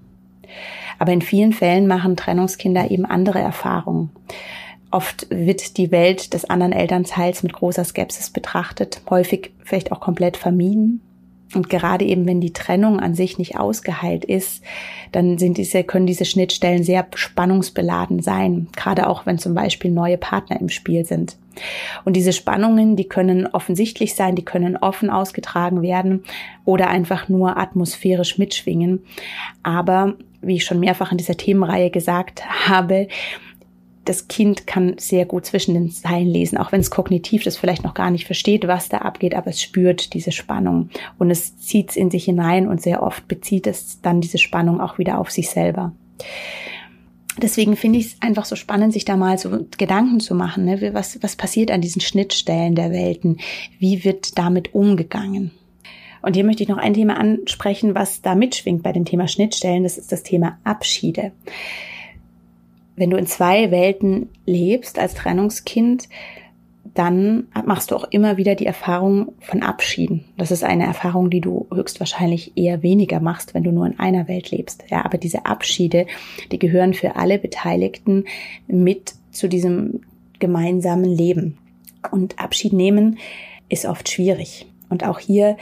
Aber 0.99 1.11
in 1.11 1.21
vielen 1.21 1.51
Fällen 1.51 1.85
machen 1.85 2.15
Trennungskinder 2.15 2.89
eben 2.89 3.05
andere 3.05 3.39
Erfahrungen. 3.39 4.11
Oft 4.89 5.27
wird 5.29 5.75
die 5.75 5.91
Welt 5.91 6.33
des 6.33 6.45
anderen 6.45 6.71
Elternteils 6.71 7.43
mit 7.43 7.51
großer 7.51 7.83
Skepsis 7.83 8.29
betrachtet, 8.29 9.01
häufig 9.09 9.51
vielleicht 9.65 9.91
auch 9.91 9.99
komplett 9.99 10.37
vermieden. 10.37 11.01
Und 11.55 11.69
gerade 11.69 12.05
eben, 12.05 12.27
wenn 12.27 12.41
die 12.41 12.53
Trennung 12.53 12.99
an 12.99 13.15
sich 13.15 13.39
nicht 13.39 13.57
ausgeheilt 13.57 14.23
ist, 14.23 14.63
dann 15.11 15.39
sind 15.39 15.57
diese, 15.57 15.83
können 15.83 16.05
diese 16.05 16.25
Schnittstellen 16.25 16.83
sehr 16.83 17.07
spannungsbeladen 17.15 18.21
sein. 18.21 18.67
Gerade 18.75 19.07
auch, 19.07 19.25
wenn 19.25 19.39
zum 19.39 19.55
Beispiel 19.55 19.89
neue 19.89 20.17
Partner 20.17 20.59
im 20.59 20.69
Spiel 20.69 21.05
sind. 21.05 21.37
Und 22.05 22.15
diese 22.15 22.33
Spannungen, 22.33 22.95
die 22.95 23.07
können 23.07 23.47
offensichtlich 23.47 24.15
sein, 24.15 24.35
die 24.35 24.45
können 24.45 24.77
offen 24.77 25.09
ausgetragen 25.09 25.81
werden 25.81 26.23
oder 26.65 26.89
einfach 26.89 27.29
nur 27.29 27.57
atmosphärisch 27.57 28.37
mitschwingen. 28.37 29.03
Aber 29.63 30.15
wie 30.41 30.55
ich 30.55 30.65
schon 30.65 30.79
mehrfach 30.79 31.11
in 31.11 31.17
dieser 31.17 31.35
Themenreihe 31.35 31.89
gesagt 31.89 32.45
habe, 32.69 33.07
das 34.09 34.27
Kind 34.27 34.65
kann 34.65 34.95
sehr 34.97 35.25
gut 35.25 35.45
zwischen 35.45 35.75
den 35.75 35.91
Zeilen 35.91 36.27
lesen, 36.27 36.57
auch 36.57 36.71
wenn 36.71 36.81
es 36.81 36.89
kognitiv 36.89 37.43
das 37.43 37.57
vielleicht 37.57 37.83
noch 37.83 37.93
gar 37.93 38.09
nicht 38.09 38.25
versteht, 38.25 38.67
was 38.67 38.89
da 38.89 38.97
abgeht, 38.97 39.35
aber 39.35 39.51
es 39.51 39.61
spürt 39.61 40.15
diese 40.15 40.31
Spannung 40.31 40.89
und 41.19 41.29
es 41.29 41.59
zieht 41.59 41.91
es 41.91 41.95
in 41.95 42.09
sich 42.09 42.25
hinein 42.25 42.67
und 42.67 42.81
sehr 42.81 43.03
oft 43.03 43.27
bezieht 43.27 43.67
es 43.67 44.01
dann 44.01 44.19
diese 44.19 44.39
Spannung 44.39 44.81
auch 44.81 44.97
wieder 44.97 45.19
auf 45.19 45.29
sich 45.29 45.51
selber. 45.51 45.93
Deswegen 47.37 47.75
finde 47.75 47.99
ich 47.99 48.07
es 48.07 48.15
einfach 48.19 48.45
so 48.45 48.55
spannend, 48.55 48.93
sich 48.93 49.05
da 49.05 49.15
mal 49.15 49.37
so 49.37 49.67
Gedanken 49.77 50.19
zu 50.19 50.33
machen. 50.33 50.65
Ne? 50.65 50.89
Was, 50.93 51.21
was 51.21 51.35
passiert 51.35 51.69
an 51.69 51.79
diesen 51.79 52.01
Schnittstellen 52.01 52.73
der 52.73 52.89
Welten? 52.89 53.37
Wie 53.77 54.03
wird 54.03 54.39
damit 54.39 54.73
umgegangen? 54.73 55.51
Und 56.23 56.35
hier 56.35 56.43
möchte 56.43 56.63
ich 56.63 56.69
noch 56.69 56.79
ein 56.79 56.95
Thema 56.95 57.17
ansprechen, 57.17 57.93
was 57.93 58.23
da 58.23 58.33
mitschwingt 58.33 58.81
bei 58.81 58.91
dem 58.91 59.05
Thema 59.05 59.27
Schnittstellen. 59.27 59.83
Das 59.83 59.99
ist 59.99 60.11
das 60.11 60.23
Thema 60.23 60.57
Abschiede 60.63 61.31
wenn 62.99 63.09
du 63.09 63.17
in 63.17 63.25
zwei 63.25 63.71
Welten 63.71 64.29
lebst 64.45 64.99
als 64.99 65.15
Trennungskind, 65.15 66.09
dann 66.93 67.47
machst 67.65 67.91
du 67.91 67.95
auch 67.95 68.05
immer 68.11 68.37
wieder 68.37 68.55
die 68.55 68.65
Erfahrung 68.65 69.33
von 69.39 69.61
Abschieden. 69.63 70.25
Das 70.37 70.51
ist 70.51 70.63
eine 70.63 70.85
Erfahrung, 70.85 71.29
die 71.29 71.39
du 71.39 71.67
höchstwahrscheinlich 71.73 72.53
eher 72.57 72.83
weniger 72.83 73.19
machst, 73.19 73.53
wenn 73.53 73.63
du 73.63 73.71
nur 73.71 73.85
in 73.85 73.99
einer 73.99 74.27
Welt 74.27 74.51
lebst. 74.51 74.83
Ja, 74.89 75.05
aber 75.05 75.17
diese 75.17 75.45
Abschiede, 75.45 76.07
die 76.51 76.59
gehören 76.59 76.93
für 76.93 77.15
alle 77.15 77.39
Beteiligten 77.39 78.25
mit 78.67 79.13
zu 79.31 79.47
diesem 79.47 80.01
gemeinsamen 80.39 81.05
Leben. 81.05 81.57
Und 82.11 82.39
Abschied 82.39 82.73
nehmen 82.73 83.17
ist 83.69 83.85
oft 83.85 84.09
schwierig. 84.09 84.65
Und 84.89 85.05
auch 85.05 85.19
hier 85.19 85.57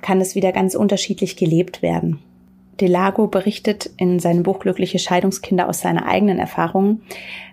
kann 0.00 0.20
es 0.20 0.34
wieder 0.34 0.50
ganz 0.50 0.74
unterschiedlich 0.74 1.36
gelebt 1.36 1.82
werden. 1.82 2.20
Delago 2.80 3.26
berichtet 3.26 3.90
in 3.96 4.18
seinem 4.18 4.42
Buch 4.42 4.60
Glückliche 4.60 4.98
Scheidungskinder 4.98 5.68
aus 5.68 5.80
seiner 5.80 6.06
eigenen 6.06 6.38
Erfahrung, 6.38 7.02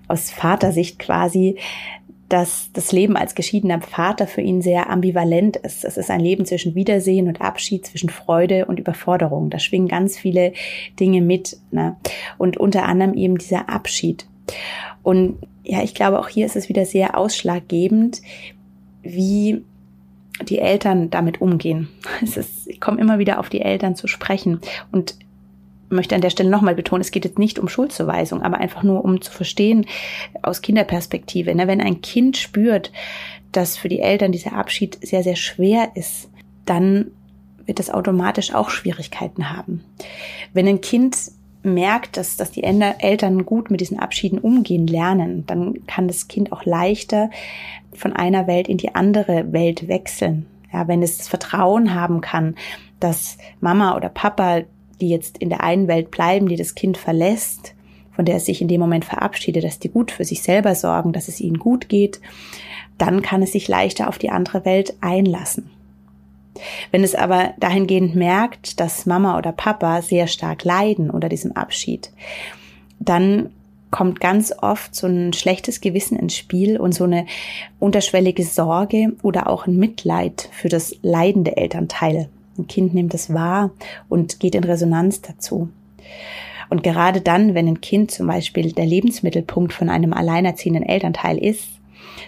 aus 0.07 0.31
Vatersicht 0.31 1.00
quasi, 1.00 1.57
dass 2.29 2.69
das 2.74 2.91
Leben 2.91 3.15
als 3.15 3.36
geschiedener 3.36 3.81
Vater 3.81 4.27
für 4.27 4.41
ihn 4.41 4.62
sehr 4.62 4.89
ambivalent 4.89 5.57
ist. 5.57 5.86
Es 5.86 5.98
ist 5.98 6.12
ein 6.12 6.19
Leben 6.19 6.46
zwischen 6.46 6.75
Wiedersehen 6.75 7.27
und 7.27 7.41
Abschied, 7.41 7.86
zwischen 7.86 8.10
Freude 8.10 8.65
und 8.65 8.79
Überforderung. 8.79 9.50
Da 9.50 9.60
schwingen 9.60 9.88
ganz 9.88 10.17
viele 10.17 10.51
Dinge 11.00 11.22
mit. 11.22 11.57
Ne? 11.72 11.96
Und 12.38 12.57
unter 12.57 12.84
anderem 12.84 13.13
eben 13.13 13.38
dieser 13.38 13.69
Abschied. 13.69 14.27
Und 15.03 15.38
ja, 15.63 15.84
ich 15.84 15.93
glaube, 15.93 16.19
auch 16.19 16.27
hier 16.27 16.46
ist 16.46 16.57
es 16.57 16.67
wieder 16.67 16.86
sehr 16.86 17.17
ausschlaggebend, 17.17 18.22
wie 19.03 19.63
die 20.44 20.60
Eltern 20.60 21.10
damit 21.10 21.41
umgehen. 21.41 21.89
Es 22.22 22.38
ist, 22.38 22.67
ich 22.67 22.79
komme 22.79 23.00
immer 23.00 23.20
wieder 23.20 23.39
auf 23.39 23.50
die 23.50 23.62
Eltern 23.62 23.96
zu 23.96 24.08
sprechen. 24.08 24.60
Und 24.91 25.15
möchte 25.89 26.15
an 26.15 26.22
der 26.22 26.29
Stelle 26.29 26.50
nochmal 26.50 26.75
betonen, 26.75 27.01
es 27.01 27.12
geht 27.12 27.25
jetzt 27.25 27.39
nicht 27.39 27.60
um 27.60 27.70
Schuldzuweisung, 27.70 28.41
aber 28.41 28.58
einfach 28.58 28.84
nur 28.84 29.06
um 29.06 29.22
zu 29.22 29.32
verstehen 29.32 29.86
aus 30.41 30.62
Kinderperspektive. 30.62 31.56
Ne? 31.56 31.67
Wenn 31.67 31.82
ein 31.82 32.01
Kind 32.01 32.38
spürt, 32.38 32.91
dass 33.51 33.77
für 33.77 33.89
die 33.89 34.01
Eltern 34.01 34.32
dieser 34.32 34.53
Abschied 34.53 34.98
sehr, 35.01 35.24
sehr 35.24 35.36
schwer 35.36 35.91
ist, 35.96 36.29
dann 36.65 37.12
wird 37.65 37.79
es 37.79 37.89
automatisch 37.89 38.53
auch 38.53 38.70
Schwierigkeiten 38.70 39.50
haben. 39.50 39.84
Wenn 40.53 40.67
ein 40.67 40.82
Kind 40.82 41.17
merkt, 41.67 42.17
dass, 42.17 42.38
dass 42.38 42.51
die 42.51 42.63
Eltern 42.63 43.45
gut 43.45 43.69
mit 43.69 43.81
diesen 43.81 44.00
Abschieden 44.00 44.39
umgehen 44.39 44.88
lernen, 44.88 45.45
dann 45.45 45.86
kann 45.88 46.07
das 46.07 46.27
Kind 46.27 46.51
auch 46.51 46.65
leichter 46.65 47.29
von 47.93 48.13
einer 48.13 48.47
Welt 48.47 48.67
in 48.67 48.77
die 48.77 48.95
andere 48.95 49.51
Welt 49.51 49.88
wechseln. 49.88 50.45
Ja, 50.74 50.88
wenn 50.88 51.01
es 51.01 51.17
das 51.17 51.27
Vertrauen 51.27 51.93
haben 51.93 52.21
kann, 52.21 52.55
dass 53.00 53.38
Mama 53.62 53.95
oder 53.95 54.09
Papa, 54.09 54.63
die 55.00 55.09
jetzt 55.09 55.38
in 55.38 55.50
der 55.50 55.63
einen 55.63 55.88
Welt 55.88 56.12
bleiben, 56.12 56.47
die 56.47 56.55
das 56.55 56.75
Kind 56.75 56.97
verlässt, 56.97 57.74
von 58.12 58.25
der 58.25 58.38
es 58.38 58.45
sich 58.45 58.62
in 58.62 58.67
dem 58.67 58.81
Moment 58.81 59.05
verabschiedet, 59.05 59.63
dass 59.63 59.79
die 59.79 59.89
gut 59.89 60.12
für 60.12 60.25
sich 60.25 60.41
selber 60.41 60.75
sorgen, 60.75 61.13
dass 61.13 61.27
es 61.27 61.39
ihnen 61.39 61.59
gut 61.59 61.88
geht, 61.88 62.19
dann 62.97 63.21
kann 63.21 63.43
es 63.43 63.51
sich 63.51 63.67
leichter 63.67 64.09
auf 64.09 64.17
die 64.17 64.31
andere 64.31 64.65
Welt 64.65 64.95
einlassen. 65.01 65.69
Wenn 66.91 67.03
es 67.03 67.15
aber 67.15 67.53
dahingehend 67.59 68.15
merkt, 68.15 68.79
dass 68.79 69.05
Mama 69.05 69.37
oder 69.37 69.51
Papa 69.51 70.01
sehr 70.01 70.27
stark 70.27 70.63
leiden 70.63 71.09
unter 71.09 71.29
diesem 71.29 71.51
Abschied, 71.53 72.11
dann 72.99 73.49
kommt 73.91 74.19
ganz 74.19 74.53
oft 74.61 74.95
so 74.95 75.07
ein 75.07 75.33
schlechtes 75.33 75.81
Gewissen 75.81 76.17
ins 76.17 76.35
Spiel 76.35 76.79
und 76.79 76.93
so 76.93 77.05
eine 77.05 77.25
unterschwellige 77.79 78.43
Sorge 78.43 79.13
oder 79.23 79.47
auch 79.47 79.65
ein 79.65 79.77
Mitleid 79.77 80.49
für 80.51 80.69
das 80.69 80.95
leidende 81.01 81.55
Elternteil. 81.55 82.29
Ein 82.57 82.67
Kind 82.67 82.93
nimmt 82.93 83.13
es 83.13 83.33
wahr 83.33 83.71
und 84.09 84.39
geht 84.39 84.55
in 84.55 84.63
Resonanz 84.63 85.21
dazu. 85.21 85.69
Und 86.69 86.83
gerade 86.83 87.21
dann, 87.21 87.53
wenn 87.53 87.67
ein 87.67 87.81
Kind 87.81 88.11
zum 88.11 88.27
Beispiel 88.27 88.73
der 88.73 88.85
Lebensmittelpunkt 88.85 89.71
von 89.71 89.89
einem 89.89 90.11
alleinerziehenden 90.11 90.83
Elternteil 90.83 91.37
ist, 91.37 91.69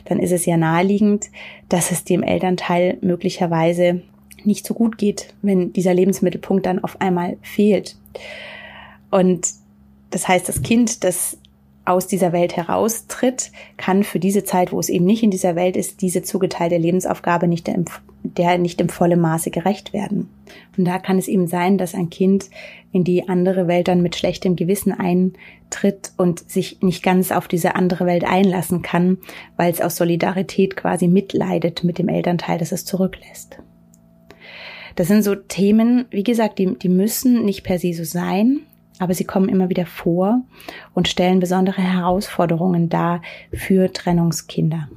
dann 0.06 0.20
ist 0.20 0.32
es 0.32 0.46
ja 0.46 0.56
naheliegend, 0.56 1.28
dass 1.68 1.92
es 1.92 2.04
dem 2.04 2.24
Elternteil 2.24 2.98
möglicherweise 3.02 4.02
nicht 4.46 4.66
so 4.66 4.74
gut 4.74 4.98
geht, 4.98 5.34
wenn 5.42 5.74
dieser 5.74 5.94
Lebensmittelpunkt 5.94 6.66
dann 6.66 6.84
auf 6.84 7.02
einmal 7.02 7.38
fehlt. 7.42 7.96
Und 9.12 9.48
das 10.12 10.28
heißt, 10.28 10.48
das 10.50 10.62
Kind, 10.62 11.04
das 11.04 11.38
aus 11.90 12.08
dieser 12.08 12.32
Welt 12.32 12.56
heraustritt, 12.56 13.52
kann 13.78 14.04
für 14.04 14.20
diese 14.20 14.44
Zeit, 14.44 14.72
wo 14.72 14.80
es 14.80 14.90
eben 14.90 15.06
nicht 15.06 15.24
in 15.24 15.32
dieser 15.32 15.56
Welt 15.56 15.76
ist, 15.76 16.02
diese 16.02 16.22
zugeteilte 16.22 16.78
Lebensaufgabe 16.78 17.48
nicht 17.48 17.68
im, 17.68 17.86
der 18.22 18.60
nicht 18.60 18.80
im 18.80 18.90
vollen 18.90 19.20
Maße 19.20 19.50
gerecht 19.50 19.92
werden. 19.92 20.30
Und 20.78 20.86
da 20.86 21.00
kann 21.00 21.18
es 21.18 21.28
eben 21.28 21.48
sein, 21.48 21.78
dass 21.78 21.96
ein 21.96 22.12
Kind 22.12 22.50
in 22.92 23.04
die 23.04 23.28
andere 23.28 23.68
Welt 23.68 23.88
dann 23.88 24.02
mit 24.02 24.16
schlechtem 24.16 24.56
Gewissen 24.56 24.94
eintritt 24.94 26.12
und 26.16 26.50
sich 26.50 26.82
nicht 26.82 27.02
ganz 27.02 27.32
auf 27.32 27.48
diese 27.48 27.76
andere 27.76 28.06
Welt 28.06 28.24
einlassen 28.24 28.84
kann, 28.84 29.18
weil 29.58 29.72
es 29.72 29.82
aus 29.82 29.96
Solidarität 29.96 30.76
quasi 30.76 31.08
mitleidet 31.08 31.84
mit 31.84 31.98
dem 31.98 32.08
Elternteil, 32.08 32.60
das 32.60 32.72
es 32.72 32.86
zurücklässt. 32.86 33.60
Das 35.00 35.08
sind 35.08 35.24
so 35.24 35.34
Themen, 35.34 36.08
wie 36.10 36.24
gesagt, 36.24 36.60
die, 36.60 36.78
die 36.78 36.90
müssen 36.90 37.46
nicht 37.46 37.64
per 37.64 37.80
se 37.80 37.94
so 37.94 38.04
sein, 38.04 38.64
aber 38.98 39.14
sie 39.14 39.24
kommen 39.24 39.48
immer 39.48 39.70
wieder 39.70 39.86
vor 39.86 40.42
und 40.94 41.08
stellen 41.08 41.40
besondere 41.40 41.82
Herausforderungen 41.82 42.90
dar 42.90 43.22
für 43.54 43.94
Trennungskinder. 43.94 44.90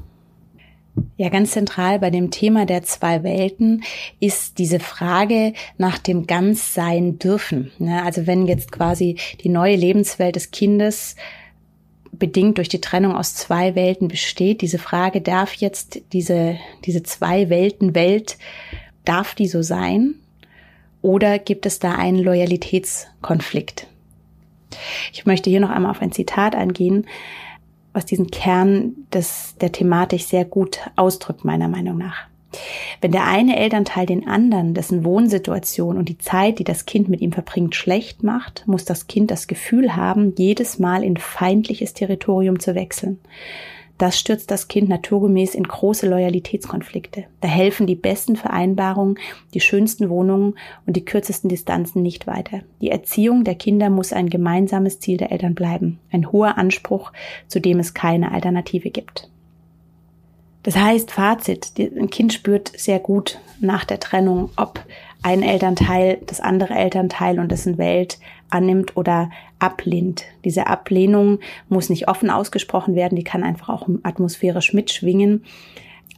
Ja, 1.18 1.28
ganz 1.28 1.52
zentral 1.52 2.00
bei 2.00 2.10
dem 2.10 2.32
Thema 2.32 2.66
der 2.66 2.82
zwei 2.82 3.22
Welten 3.22 3.84
ist 4.18 4.58
diese 4.58 4.80
Frage 4.80 5.52
nach 5.78 5.98
dem 5.98 6.26
Ganzsein 6.26 7.20
dürfen. 7.20 7.70
Ne, 7.78 8.02
also 8.02 8.26
wenn 8.26 8.48
jetzt 8.48 8.72
quasi 8.72 9.18
die 9.44 9.50
neue 9.50 9.76
Lebenswelt 9.76 10.34
des 10.34 10.50
Kindes 10.50 11.14
bedingt 12.10 12.58
durch 12.58 12.68
die 12.68 12.80
Trennung 12.80 13.14
aus 13.14 13.36
zwei 13.36 13.76
Welten 13.76 14.08
besteht, 14.08 14.62
diese 14.62 14.80
Frage, 14.80 15.20
darf 15.20 15.54
jetzt 15.54 16.00
diese, 16.12 16.56
diese 16.84 17.04
zwei 17.04 17.50
Welten 17.50 17.94
Welt 17.94 18.36
Darf 19.04 19.34
die 19.34 19.48
so 19.48 19.62
sein? 19.62 20.14
Oder 21.00 21.38
gibt 21.38 21.66
es 21.66 21.78
da 21.78 21.96
einen 21.96 22.18
Loyalitätskonflikt? 22.18 23.88
Ich 25.12 25.26
möchte 25.26 25.50
hier 25.50 25.60
noch 25.60 25.70
einmal 25.70 25.90
auf 25.90 26.00
ein 26.00 26.12
Zitat 26.12 26.54
eingehen, 26.54 27.06
was 27.92 28.06
diesen 28.06 28.30
Kern 28.30 28.94
des, 29.12 29.56
der 29.60 29.72
Thematik 29.72 30.22
sehr 30.22 30.44
gut 30.44 30.80
ausdrückt, 30.96 31.44
meiner 31.44 31.68
Meinung 31.68 31.98
nach. 31.98 32.26
Wenn 33.00 33.12
der 33.12 33.26
eine 33.26 33.58
Elternteil 33.58 34.06
den 34.06 34.28
anderen, 34.28 34.74
dessen 34.74 35.04
Wohnsituation 35.04 35.96
und 35.96 36.08
die 36.08 36.18
Zeit, 36.18 36.58
die 36.58 36.64
das 36.64 36.86
Kind 36.86 37.08
mit 37.08 37.20
ihm 37.20 37.32
verbringt, 37.32 37.74
schlecht 37.74 38.22
macht, 38.22 38.64
muss 38.66 38.84
das 38.84 39.06
Kind 39.06 39.30
das 39.30 39.46
Gefühl 39.46 39.96
haben, 39.96 40.34
jedes 40.36 40.78
Mal 40.78 41.02
in 41.02 41.16
feindliches 41.16 41.94
Territorium 41.94 42.60
zu 42.60 42.74
wechseln. 42.74 43.18
Das 44.02 44.18
stürzt 44.18 44.50
das 44.50 44.66
Kind 44.66 44.88
naturgemäß 44.88 45.54
in 45.54 45.62
große 45.62 46.08
Loyalitätskonflikte. 46.08 47.26
Da 47.40 47.46
helfen 47.46 47.86
die 47.86 47.94
besten 47.94 48.34
Vereinbarungen, 48.34 49.16
die 49.54 49.60
schönsten 49.60 50.10
Wohnungen 50.10 50.56
und 50.86 50.96
die 50.96 51.04
kürzesten 51.04 51.48
Distanzen 51.48 52.02
nicht 52.02 52.26
weiter. 52.26 52.62
Die 52.80 52.90
Erziehung 52.90 53.44
der 53.44 53.54
Kinder 53.54 53.90
muss 53.90 54.12
ein 54.12 54.28
gemeinsames 54.28 54.98
Ziel 54.98 55.18
der 55.18 55.30
Eltern 55.30 55.54
bleiben. 55.54 56.00
Ein 56.10 56.32
hoher 56.32 56.58
Anspruch, 56.58 57.12
zu 57.46 57.60
dem 57.60 57.78
es 57.78 57.94
keine 57.94 58.32
Alternative 58.32 58.90
gibt. 58.90 59.30
Das 60.64 60.74
heißt, 60.74 61.12
Fazit, 61.12 61.70
ein 61.78 62.10
Kind 62.10 62.32
spürt 62.32 62.72
sehr 62.76 62.98
gut 62.98 63.38
nach 63.60 63.84
der 63.84 64.00
Trennung, 64.00 64.50
ob 64.56 64.84
ein 65.22 65.42
Elternteil 65.42 66.18
das 66.26 66.40
andere 66.40 66.74
Elternteil 66.74 67.38
und 67.38 67.50
dessen 67.50 67.78
Welt 67.78 68.18
annimmt 68.50 68.96
oder 68.96 69.30
ablehnt. 69.58 70.24
Diese 70.44 70.66
Ablehnung 70.66 71.38
muss 71.68 71.90
nicht 71.90 72.08
offen 72.08 72.30
ausgesprochen 72.30 72.94
werden, 72.94 73.16
die 73.16 73.24
kann 73.24 73.44
einfach 73.44 73.68
auch 73.68 73.88
atmosphärisch 74.02 74.72
mitschwingen. 74.72 75.44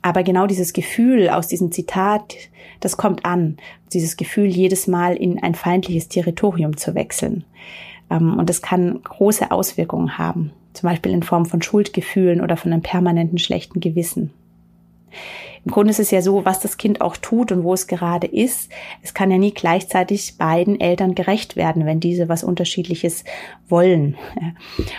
Aber 0.03 0.23
genau 0.23 0.47
dieses 0.47 0.73
Gefühl 0.73 1.31
aus 1.31 1.49
diesem 1.49 1.73
Zitat, 1.73 2.35
das 2.81 2.97
kommt 2.97 3.25
an. 3.25 3.57
Dieses 3.93 4.17
Gefühl, 4.17 4.47
jedes 4.47 4.87
Mal 4.87 5.17
in 5.17 5.43
ein 5.43 5.55
feindliches 5.55 6.09
Territorium 6.09 6.77
zu 6.77 6.95
wechseln. 6.95 7.45
Ähm, 8.11 8.39
und 8.39 8.51
das 8.51 8.61
kann 8.61 9.03
große 9.03 9.51
Auswirkungen 9.51 10.19
haben. 10.19 10.53
Zum 10.75 10.89
Beispiel 10.89 11.13
in 11.13 11.23
Form 11.23 11.47
von 11.47 11.63
Schuldgefühlen 11.63 12.41
oder 12.41 12.57
von 12.57 12.73
einem 12.73 12.83
permanenten 12.83 13.39
schlechten 13.39 13.81
Gewissen. 13.81 14.33
Im 15.65 15.71
Grunde 15.71 15.91
ist 15.91 16.01
es 16.01 16.11
ja 16.11 16.21
so, 16.21 16.45
was 16.45 16.61
das 16.61 16.77
Kind 16.77 17.01
auch 17.01 17.17
tut 17.17 17.51
und 17.51 17.65
wo 17.65 17.73
es 17.73 17.87
gerade 17.87 18.27
ist. 18.27 18.71
Es 19.03 19.15
kann 19.15 19.31
ja 19.31 19.39
nie 19.39 19.53
gleichzeitig 19.53 20.37
beiden 20.37 20.81
Eltern 20.81 21.15
gerecht 21.15 21.57
werden, 21.57 21.87
wenn 21.87 22.01
diese 22.01 22.29
was 22.29 22.45
Unterschiedliches 22.45 23.25
wollen. 23.69 24.17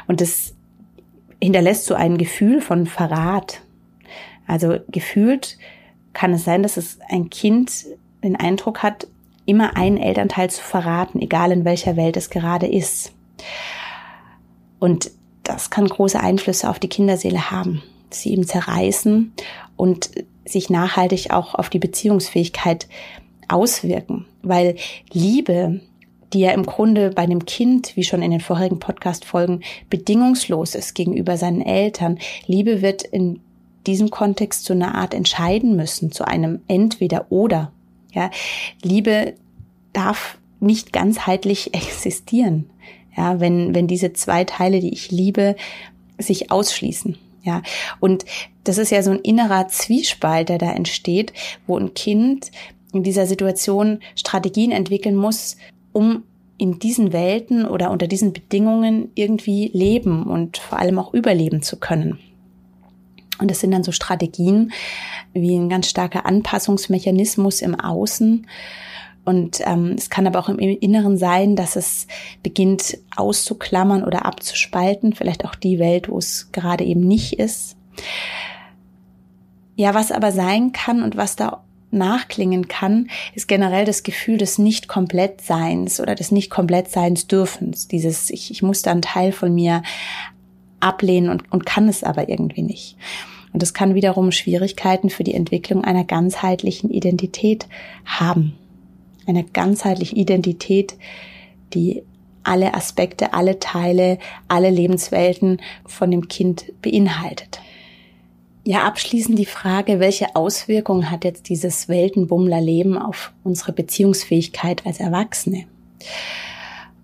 Und 0.08 0.22
das 0.22 0.56
hinterlässt 1.42 1.86
so 1.86 1.94
ein 1.94 2.18
Gefühl 2.18 2.62
von 2.62 2.88
Verrat. 2.88 3.62
Also 4.48 4.78
gefühlt 4.88 5.58
kann 6.14 6.34
es 6.34 6.46
sein, 6.46 6.64
dass 6.64 6.78
es 6.78 7.00
ein 7.10 7.30
Kind 7.30 7.86
den 8.24 8.36
Eindruck 8.36 8.82
hat, 8.82 9.08
immer 9.46 9.78
einen 9.78 9.98
Elternteil 9.98 10.50
zu 10.50 10.64
verraten, 10.64 11.22
egal 11.22 11.52
in 11.52 11.66
welcher 11.66 11.96
Welt 11.96 12.18
es 12.18 12.32
gerade 12.32 12.68
ist. 12.68 13.14
Und 14.80 15.12
das 15.44 15.70
kann 15.70 15.88
große 15.88 16.20
Einflüsse 16.20 16.70
auf 16.70 16.80
die 16.80 16.90
Kinderseele 16.90 17.52
haben, 17.52 17.84
sie 18.10 18.34
eben 18.34 18.48
zerreißen 18.48 19.34
und 19.76 20.10
sich 20.46 20.70
nachhaltig 20.70 21.32
auch 21.32 21.56
auf 21.56 21.70
die 21.70 21.80
Beziehungsfähigkeit 21.80 22.88
auswirken. 23.48 24.26
Weil 24.44 24.76
Liebe, 25.12 25.82
die 26.34 26.40
ja 26.40 26.52
im 26.52 26.66
Grunde 26.66 27.12
bei 27.12 27.24
einem 27.24 27.46
Kind, 27.46 27.96
wie 27.96 28.04
schon 28.04 28.22
in 28.22 28.32
den 28.32 28.42
vorherigen 28.42 28.80
Podcast-Folgen, 28.80 29.62
bedingungslos 29.90 30.76
ist 30.76 30.94
gegenüber 30.94 31.38
seinen 31.38 31.62
Eltern, 31.62 32.20
Liebe 32.48 32.82
wird 32.82 33.04
in 33.04 33.40
diesem 33.88 34.10
Kontext 34.10 34.66
zu 34.66 34.74
einer 34.74 34.96
Art 34.96 35.14
entscheiden 35.14 35.76
müssen, 35.76 36.12
zu 36.12 36.26
einem 36.26 36.62
entweder 36.68 37.28
oder. 37.32 37.72
Ja, 38.14 38.32
Liebe 38.82 39.36
darf 39.94 40.38
nicht 40.60 40.94
ganzheitlich 40.94 41.74
existieren. 41.74 42.70
Ja, 43.16 43.40
wenn, 43.40 43.74
wenn 43.74 43.88
diese 43.88 44.14
zwei 44.14 44.44
Teile, 44.44 44.80
die 44.80 44.92
ich 44.92 45.10
liebe, 45.12 45.56
sich 46.18 46.52
ausschließen. 46.52 47.18
Ja, 47.46 47.62
und 48.00 48.26
das 48.64 48.80
ist 48.80 48.90
ja 48.90 49.04
so 49.04 49.12
ein 49.12 49.20
innerer 49.20 49.68
Zwiespalt, 49.68 50.50
der 50.50 50.58
da 50.58 50.72
entsteht, 50.72 51.32
wo 51.68 51.78
ein 51.78 51.94
Kind 51.94 52.52
in 52.92 53.04
dieser 53.04 53.28
Situation 53.28 54.00
Strategien 54.16 54.72
entwickeln 54.72 55.16
muss, 55.16 55.56
um 55.94 56.24
in 56.58 56.80
diesen 56.80 57.14
Welten 57.14 57.68
oder 57.68 57.92
unter 57.92 58.08
diesen 58.08 58.34
Bedingungen 58.34 59.12
irgendwie 59.14 59.70
leben 59.74 60.24
und 60.24 60.58
vor 60.58 60.80
allem 60.80 60.98
auch 60.98 61.14
überleben 61.14 61.62
zu 61.62 61.78
können. 61.78 62.18
Und 63.40 63.52
das 63.52 63.60
sind 63.60 63.72
dann 63.72 63.84
so 63.84 63.92
Strategien 63.92 64.72
wie 65.34 65.56
ein 65.56 65.70
ganz 65.70 65.90
starker 65.90 66.26
Anpassungsmechanismus 66.26 67.62
im 67.62 67.76
Außen, 67.76 68.48
und 69.26 69.60
ähm, 69.66 69.96
es 69.98 70.10
kann 70.10 70.28
aber 70.28 70.40
auch 70.40 70.50
im 70.50 70.60
Inneren 70.60 71.18
sein, 71.18 71.56
dass 71.56 71.76
es 71.76 72.08
beginnt 72.44 72.98
auszuklammern 73.16 74.04
oder 74.04 74.26
abzuspalten, 74.26 75.14
vielleicht 75.14 75.46
auch 75.46 75.56
die 75.56 75.80
Welt, 75.80 76.10
wo 76.10 76.20
es 76.20 76.52
gerade 76.52 76.84
eben 76.84 77.02
nicht 77.02 77.40
ist. 77.40 77.76
Ja, 79.76 79.94
was 79.94 80.12
aber 80.12 80.32
sein 80.32 80.72
kann 80.72 81.02
und 81.02 81.18
was 81.18 81.36
da 81.36 81.64
nachklingen 81.92 82.68
kann, 82.68 83.10
ist 83.34 83.48
generell 83.48 83.86
das 83.86 84.04
Gefühl 84.04 84.38
des 84.38 84.58
Nicht-Komplettseins 84.60 86.00
oder 86.00 86.14
des 86.14 86.32
Nicht-Komplettseins 86.32 87.28
dürfens. 87.28 87.88
Dieses, 87.88 88.30
ich, 88.30 88.52
ich 88.52 88.62
muss 88.62 88.84
da 88.84 88.92
einen 88.92 89.02
Teil 89.02 89.32
von 89.32 89.54
mir 89.54 89.82
ablehnen 90.80 91.30
und, 91.30 91.52
und 91.52 91.66
kann 91.66 91.88
es 91.88 92.04
aber 92.04 92.30
irgendwie 92.30 92.62
nicht. 92.62 92.98
Und 93.54 93.62
das 93.62 93.74
kann 93.74 93.96
wiederum 93.96 94.32
Schwierigkeiten 94.32 95.10
für 95.10 95.24
die 95.24 95.34
Entwicklung 95.34 95.84
einer 95.84 96.04
ganzheitlichen 96.04 96.92
Identität 96.92 97.68
haben. 98.06 98.58
Eine 99.26 99.44
ganzheitliche 99.44 100.16
Identität, 100.16 100.96
die 101.74 102.04
alle 102.44 102.74
Aspekte, 102.74 103.34
alle 103.34 103.60
Teile, 103.60 104.20
alle 104.48 104.70
Lebenswelten 104.70 105.62
von 105.86 106.12
dem 106.12 106.28
Kind 106.28 106.72
beinhaltet. 106.82 107.60
Ja, 108.64 108.84
abschließend 108.84 109.38
die 109.38 109.46
Frage, 109.46 110.00
welche 110.00 110.36
Auswirkungen 110.36 111.12
hat 111.12 111.24
jetzt 111.24 111.50
dieses 111.50 111.88
Weltenbummler-Leben 111.88 112.98
auf 112.98 113.32
unsere 113.44 113.74
Beziehungsfähigkeit 113.74 114.86
als 114.86 115.00
Erwachsene? 115.00 115.66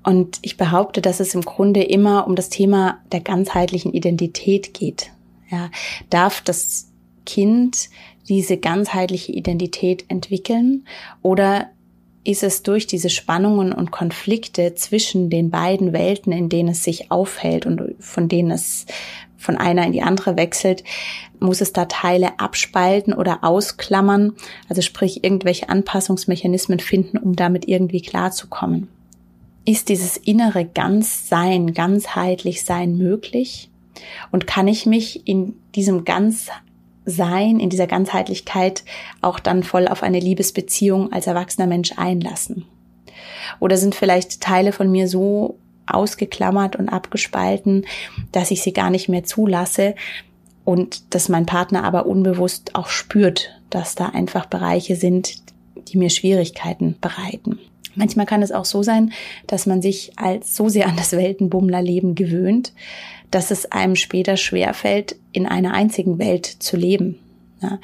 Und 0.03 0.39
ich 0.41 0.57
behaupte, 0.57 1.01
dass 1.01 1.19
es 1.19 1.35
im 1.35 1.41
Grunde 1.41 1.83
immer 1.83 2.25
um 2.25 2.35
das 2.35 2.49
Thema 2.49 2.99
der 3.11 3.19
ganzheitlichen 3.19 3.93
Identität 3.93 4.73
geht. 4.73 5.11
Ja, 5.51 5.69
darf 6.09 6.41
das 6.41 6.87
Kind 7.25 7.89
diese 8.27 8.57
ganzheitliche 8.57 9.31
Identität 9.31 10.05
entwickeln 10.07 10.85
oder 11.21 11.69
ist 12.23 12.43
es 12.43 12.63
durch 12.63 12.87
diese 12.87 13.09
Spannungen 13.09 13.73
und 13.73 13.91
Konflikte 13.91 14.75
zwischen 14.75 15.29
den 15.29 15.49
beiden 15.49 15.91
Welten, 15.93 16.31
in 16.31 16.49
denen 16.49 16.69
es 16.69 16.83
sich 16.83 17.11
aufhält 17.11 17.65
und 17.65 17.95
von 17.99 18.27
denen 18.27 18.51
es 18.51 18.85
von 19.37 19.57
einer 19.57 19.85
in 19.85 19.91
die 19.91 20.03
andere 20.03 20.37
wechselt, 20.37 20.83
muss 21.39 21.61
es 21.61 21.73
da 21.73 21.85
Teile 21.85 22.39
abspalten 22.39 23.13
oder 23.13 23.43
ausklammern, 23.43 24.33
also 24.69 24.83
sprich 24.83 25.23
irgendwelche 25.23 25.67
Anpassungsmechanismen 25.67 26.79
finden, 26.79 27.17
um 27.17 27.35
damit 27.35 27.67
irgendwie 27.67 28.01
klarzukommen. 28.01 28.87
Ist 29.65 29.89
dieses 29.89 30.17
innere 30.17 30.65
Ganzsein, 30.65 31.73
ganzheitlich 31.73 32.63
sein 32.63 32.97
möglich? 32.97 33.69
Und 34.31 34.47
kann 34.47 34.67
ich 34.67 34.85
mich 34.85 35.27
in 35.27 35.55
diesem 35.75 36.05
Ganzsein, 37.05 37.59
in 37.59 37.69
dieser 37.69 37.87
Ganzheitlichkeit 37.87 38.83
auch 39.21 39.39
dann 39.39 39.63
voll 39.63 39.87
auf 39.87 40.03
eine 40.03 40.19
Liebesbeziehung 40.19 41.11
als 41.11 41.27
erwachsener 41.27 41.67
Mensch 41.67 41.93
einlassen? 41.97 42.65
Oder 43.59 43.77
sind 43.77 43.95
vielleicht 43.95 44.41
Teile 44.41 44.71
von 44.71 44.91
mir 44.91 45.07
so 45.07 45.57
ausgeklammert 45.87 46.75
und 46.75 46.89
abgespalten, 46.89 47.85
dass 48.31 48.51
ich 48.51 48.61
sie 48.61 48.73
gar 48.73 48.89
nicht 48.89 49.09
mehr 49.09 49.23
zulasse 49.23 49.95
und 50.63 51.13
dass 51.13 51.27
mein 51.27 51.45
Partner 51.45 51.83
aber 51.83 52.05
unbewusst 52.05 52.75
auch 52.75 52.87
spürt, 52.87 53.49
dass 53.69 53.95
da 53.95 54.09
einfach 54.09 54.45
Bereiche 54.45 54.95
sind, 54.95 55.41
die 55.87 55.97
mir 55.97 56.09
Schwierigkeiten 56.09 56.95
bereiten. 57.01 57.59
Manchmal 57.95 58.25
kann 58.25 58.41
es 58.41 58.51
auch 58.51 58.65
so 58.65 58.83
sein, 58.83 59.11
dass 59.47 59.65
man 59.65 59.81
sich 59.81 60.13
als 60.17 60.55
so 60.55 60.69
sehr 60.69 60.87
an 60.87 60.95
das 60.95 61.11
Weltenbummlerleben 61.11 62.15
gewöhnt, 62.15 62.73
dass 63.31 63.51
es 63.51 63.71
einem 63.71 63.95
später 63.95 64.37
schwerfällt, 64.37 65.15
in 65.31 65.45
einer 65.45 65.73
einzigen 65.73 66.19
Welt 66.19 66.45
zu 66.45 66.77
leben. 66.77 67.19
Ja? 67.61 67.79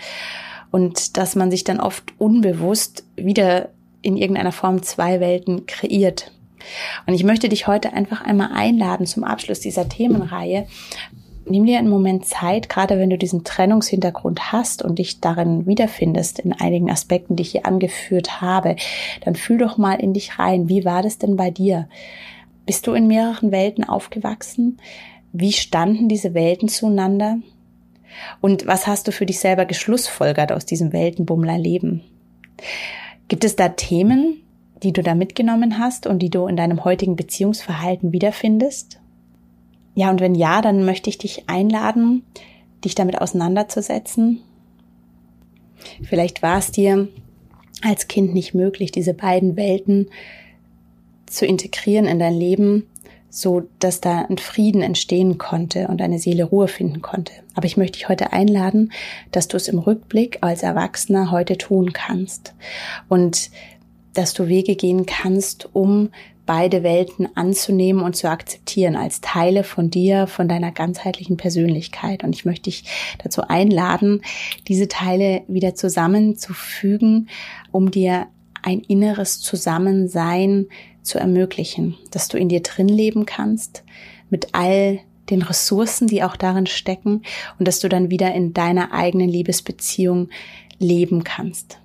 Und 0.71 1.17
dass 1.17 1.35
man 1.35 1.51
sich 1.51 1.63
dann 1.63 1.79
oft 1.79 2.03
unbewusst 2.17 3.05
wieder 3.15 3.69
in 4.01 4.17
irgendeiner 4.17 4.51
Form 4.51 4.83
zwei 4.83 5.19
Welten 5.19 5.65
kreiert. 5.65 6.31
Und 7.05 7.13
ich 7.13 7.23
möchte 7.23 7.49
dich 7.49 7.67
heute 7.67 7.93
einfach 7.93 8.21
einmal 8.21 8.51
einladen 8.53 9.05
zum 9.05 9.23
Abschluss 9.23 9.59
dieser 9.59 9.87
Themenreihe. 9.87 10.67
Nimm 11.49 11.65
dir 11.65 11.79
einen 11.79 11.89
Moment 11.89 12.25
Zeit, 12.25 12.67
gerade 12.67 12.99
wenn 12.99 13.09
du 13.09 13.17
diesen 13.17 13.43
Trennungshintergrund 13.43 14.51
hast 14.51 14.81
und 14.81 14.99
dich 14.99 15.21
darin 15.21 15.65
wiederfindest, 15.65 16.39
in 16.39 16.51
einigen 16.51 16.91
Aspekten, 16.91 17.35
die 17.35 17.43
ich 17.43 17.51
hier 17.51 17.65
angeführt 17.65 18.41
habe, 18.41 18.75
dann 19.23 19.35
fühl 19.35 19.57
doch 19.57 19.77
mal 19.77 19.99
in 19.99 20.13
dich 20.13 20.39
rein. 20.39 20.67
Wie 20.67 20.83
war 20.83 21.03
das 21.03 21.17
denn 21.17 21.37
bei 21.37 21.49
dir? 21.49 21.87
Bist 22.65 22.85
du 22.85 22.93
in 22.93 23.07
mehreren 23.07 23.51
Welten 23.51 23.85
aufgewachsen? 23.85 24.77
Wie 25.31 25.53
standen 25.53 26.09
diese 26.09 26.33
Welten 26.33 26.67
zueinander? 26.67 27.37
Und 28.41 28.67
was 28.67 28.87
hast 28.87 29.07
du 29.07 29.11
für 29.11 29.25
dich 29.25 29.39
selber 29.39 29.65
geschlussfolgert 29.65 30.51
aus 30.51 30.65
diesem 30.65 30.91
Weltenbummler-Leben? 30.91 32.01
Gibt 33.27 33.45
es 33.45 33.55
da 33.55 33.69
Themen, 33.69 34.41
die 34.83 34.91
du 34.91 35.01
da 35.01 35.15
mitgenommen 35.15 35.79
hast 35.79 36.07
und 36.07 36.19
die 36.19 36.29
du 36.29 36.47
in 36.47 36.57
deinem 36.57 36.83
heutigen 36.83 37.15
Beziehungsverhalten 37.15 38.11
wiederfindest? 38.11 38.99
Ja, 39.97 40.11
und 40.11 40.21
wenn 40.21 40.35
ja, 40.35 40.61
dann 40.61 40.85
möchte 40.85 41.09
ich 41.09 41.17
dich 41.17 41.49
einladen, 41.49 42.21
dich 42.85 42.93
damit 42.93 43.19
auseinanderzusetzen. 43.19 44.43
Vielleicht 46.03 46.43
war 46.43 46.59
es 46.59 46.69
dir 46.69 47.07
als 47.81 48.07
Kind 48.07 48.31
nicht 48.35 48.53
möglich, 48.53 48.91
diese 48.91 49.15
beiden 49.15 49.55
Welten 49.55 50.11
zu 51.25 51.47
integrieren 51.47 52.05
in 52.05 52.19
dein 52.19 52.35
Leben, 52.35 52.85
so 53.31 53.63
dass 53.79 53.99
da 53.99 54.19
ein 54.29 54.37
Frieden 54.37 54.83
entstehen 54.83 55.39
konnte 55.39 55.87
und 55.87 55.97
deine 55.99 56.19
Seele 56.19 56.43
Ruhe 56.43 56.67
finden 56.67 57.01
konnte. 57.01 57.33
Aber 57.55 57.65
ich 57.65 57.75
möchte 57.75 57.97
dich 57.97 58.07
heute 58.07 58.33
einladen, 58.33 58.91
dass 59.31 59.47
du 59.47 59.57
es 59.57 59.67
im 59.67 59.79
Rückblick 59.79 60.37
als 60.41 60.61
Erwachsener 60.61 61.31
heute 61.31 61.57
tun 61.57 61.91
kannst 61.91 62.53
und 63.09 63.49
dass 64.13 64.35
du 64.35 64.47
Wege 64.47 64.75
gehen 64.75 65.07
kannst, 65.07 65.69
um 65.73 66.09
beide 66.47 66.81
Welten 66.81 67.29
anzunehmen 67.35 68.01
und 68.01 68.15
zu 68.15 68.27
akzeptieren 68.27 68.95
als 68.95 69.21
Teile 69.21 69.63
von 69.63 69.91
dir, 69.91 70.25
von 70.25 70.47
deiner 70.47 70.71
ganzheitlichen 70.71 71.37
Persönlichkeit. 71.37 72.23
Und 72.23 72.33
ich 72.33 72.45
möchte 72.45 72.63
dich 72.63 72.85
dazu 73.23 73.43
einladen, 73.43 74.23
diese 74.67 74.87
Teile 74.87 75.43
wieder 75.47 75.75
zusammenzufügen, 75.75 77.29
um 77.71 77.91
dir 77.91 78.25
ein 78.63 78.79
inneres 78.79 79.39
Zusammensein 79.39 80.65
zu 81.03 81.19
ermöglichen, 81.19 81.95
dass 82.09 82.27
du 82.27 82.37
in 82.37 82.49
dir 82.49 82.63
drin 82.63 82.89
leben 82.89 83.27
kannst, 83.27 83.83
mit 84.29 84.49
all 84.53 84.99
den 85.29 85.41
Ressourcen, 85.41 86.07
die 86.07 86.23
auch 86.23 86.35
darin 86.35 86.65
stecken, 86.65 87.21
und 87.59 87.67
dass 87.67 87.79
du 87.79 87.89
dann 87.89 88.09
wieder 88.09 88.33
in 88.33 88.53
deiner 88.53 88.93
eigenen 88.93 89.29
Liebesbeziehung 89.29 90.29
leben 90.79 91.23
kannst. 91.23 91.79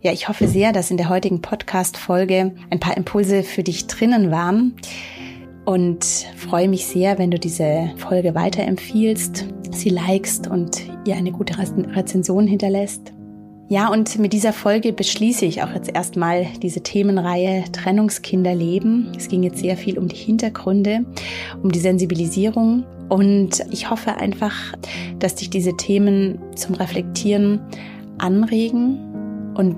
Ja, 0.00 0.12
ich 0.12 0.28
hoffe 0.28 0.46
sehr, 0.46 0.72
dass 0.72 0.92
in 0.92 0.96
der 0.96 1.08
heutigen 1.08 1.42
Podcast-Folge 1.42 2.52
ein 2.70 2.78
paar 2.78 2.96
Impulse 2.96 3.42
für 3.42 3.64
dich 3.64 3.88
drinnen 3.88 4.30
waren 4.30 4.76
und 5.64 6.04
freue 6.36 6.68
mich 6.68 6.86
sehr, 6.86 7.18
wenn 7.18 7.32
du 7.32 7.38
diese 7.40 7.90
Folge 7.96 8.36
weiterempfiehlst, 8.36 9.46
sie 9.72 9.88
likest 9.88 10.46
und 10.46 10.82
ihr 11.04 11.16
eine 11.16 11.32
gute 11.32 11.58
Rezension 11.58 12.46
hinterlässt. 12.46 13.12
Ja, 13.66 13.88
und 13.88 14.20
mit 14.20 14.32
dieser 14.32 14.52
Folge 14.52 14.92
beschließe 14.92 15.44
ich 15.44 15.64
auch 15.64 15.74
jetzt 15.74 15.92
erstmal 15.92 16.46
diese 16.62 16.80
Themenreihe 16.80 17.64
Trennungskinderleben. 17.72 19.12
Es 19.16 19.26
ging 19.26 19.42
jetzt 19.42 19.58
sehr 19.58 19.76
viel 19.76 19.98
um 19.98 20.06
die 20.06 20.14
Hintergründe, 20.14 21.04
um 21.60 21.72
die 21.72 21.80
Sensibilisierung 21.80 22.86
und 23.08 23.64
ich 23.72 23.90
hoffe 23.90 24.14
einfach, 24.14 24.54
dass 25.18 25.34
dich 25.34 25.50
diese 25.50 25.76
Themen 25.76 26.38
zum 26.54 26.76
Reflektieren 26.76 27.60
anregen 28.18 29.17
und 29.58 29.76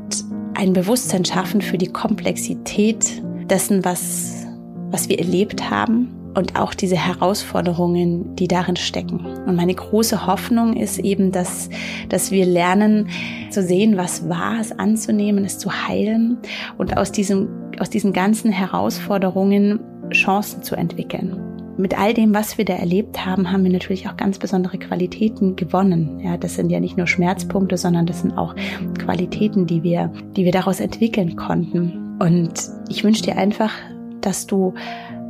ein 0.54 0.74
Bewusstsein 0.74 1.24
schaffen 1.24 1.62
für 1.62 1.78
die 1.78 1.88
Komplexität 1.88 3.22
dessen, 3.46 3.84
was, 3.84 4.46
was 4.90 5.08
wir 5.08 5.18
erlebt 5.18 5.70
haben 5.70 6.14
und 6.34 6.56
auch 6.56 6.74
diese 6.74 6.96
Herausforderungen, 6.96 8.36
die 8.36 8.46
darin 8.46 8.76
stecken. 8.76 9.24
Und 9.46 9.56
meine 9.56 9.74
große 9.74 10.26
Hoffnung 10.26 10.76
ist 10.76 10.98
eben, 10.98 11.32
dass, 11.32 11.70
dass 12.08 12.30
wir 12.30 12.44
lernen 12.44 13.08
zu 13.50 13.62
sehen, 13.62 13.96
was 13.96 14.28
war, 14.28 14.60
es 14.60 14.70
anzunehmen, 14.70 15.44
es 15.44 15.58
zu 15.58 15.70
heilen 15.72 16.38
und 16.78 16.96
aus 16.96 17.10
diesem, 17.10 17.48
aus 17.80 17.90
diesen 17.90 18.12
ganzen 18.12 18.52
Herausforderungen 18.52 19.80
Chancen 20.12 20.62
zu 20.62 20.76
entwickeln 20.76 21.49
mit 21.80 21.98
all 21.98 22.14
dem, 22.14 22.34
was 22.34 22.58
wir 22.58 22.64
da 22.64 22.74
erlebt 22.74 23.24
haben, 23.24 23.50
haben 23.50 23.64
wir 23.64 23.70
natürlich 23.70 24.08
auch 24.08 24.16
ganz 24.16 24.38
besondere 24.38 24.78
Qualitäten 24.78 25.56
gewonnen. 25.56 26.20
Ja, 26.20 26.36
das 26.36 26.54
sind 26.54 26.70
ja 26.70 26.80
nicht 26.80 26.96
nur 26.96 27.06
Schmerzpunkte, 27.06 27.76
sondern 27.76 28.06
das 28.06 28.20
sind 28.20 28.36
auch 28.36 28.54
Qualitäten, 28.98 29.66
die 29.66 29.82
wir, 29.82 30.12
die 30.36 30.44
wir 30.44 30.52
daraus 30.52 30.80
entwickeln 30.80 31.36
konnten. 31.36 32.16
Und 32.20 32.52
ich 32.88 33.02
wünsche 33.02 33.22
dir 33.22 33.36
einfach, 33.36 33.72
dass 34.20 34.46
du 34.46 34.74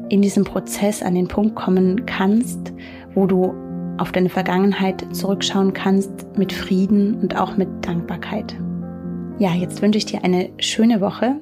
in 0.08 0.22
diesem 0.22 0.44
Prozess 0.44 1.02
an 1.02 1.14
den 1.14 1.28
Punkt 1.28 1.54
kommen 1.54 2.04
kannst, 2.04 2.72
wo 3.14 3.26
du 3.26 3.54
auf 3.98 4.12
deine 4.12 4.28
Vergangenheit 4.28 5.06
zurückschauen 5.14 5.72
kannst 5.72 6.36
mit 6.36 6.52
Frieden 6.52 7.14
und 7.16 7.36
auch 7.38 7.56
mit 7.56 7.68
Dankbarkeit. 7.82 8.54
Ja, 9.38 9.54
jetzt 9.54 9.82
wünsche 9.82 9.98
ich 9.98 10.06
dir 10.06 10.24
eine 10.24 10.50
schöne 10.58 11.00
Woche 11.00 11.36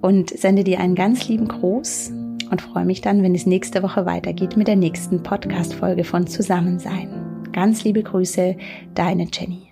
und 0.00 0.30
sende 0.30 0.62
dir 0.62 0.80
einen 0.80 0.94
ganz 0.94 1.28
lieben 1.28 1.48
Gruß 1.48 2.12
und 2.50 2.62
freue 2.62 2.84
mich 2.84 3.00
dann, 3.00 3.22
wenn 3.22 3.34
es 3.34 3.46
nächste 3.46 3.82
Woche 3.82 4.06
weitergeht 4.06 4.56
mit 4.56 4.68
der 4.68 4.76
nächsten 4.76 5.22
Podcast-Folge 5.22 6.04
von 6.04 6.26
Zusammensein. 6.26 7.08
Ganz 7.52 7.84
liebe 7.84 8.02
Grüße, 8.02 8.56
deine 8.94 9.26
Jenny. 9.32 9.65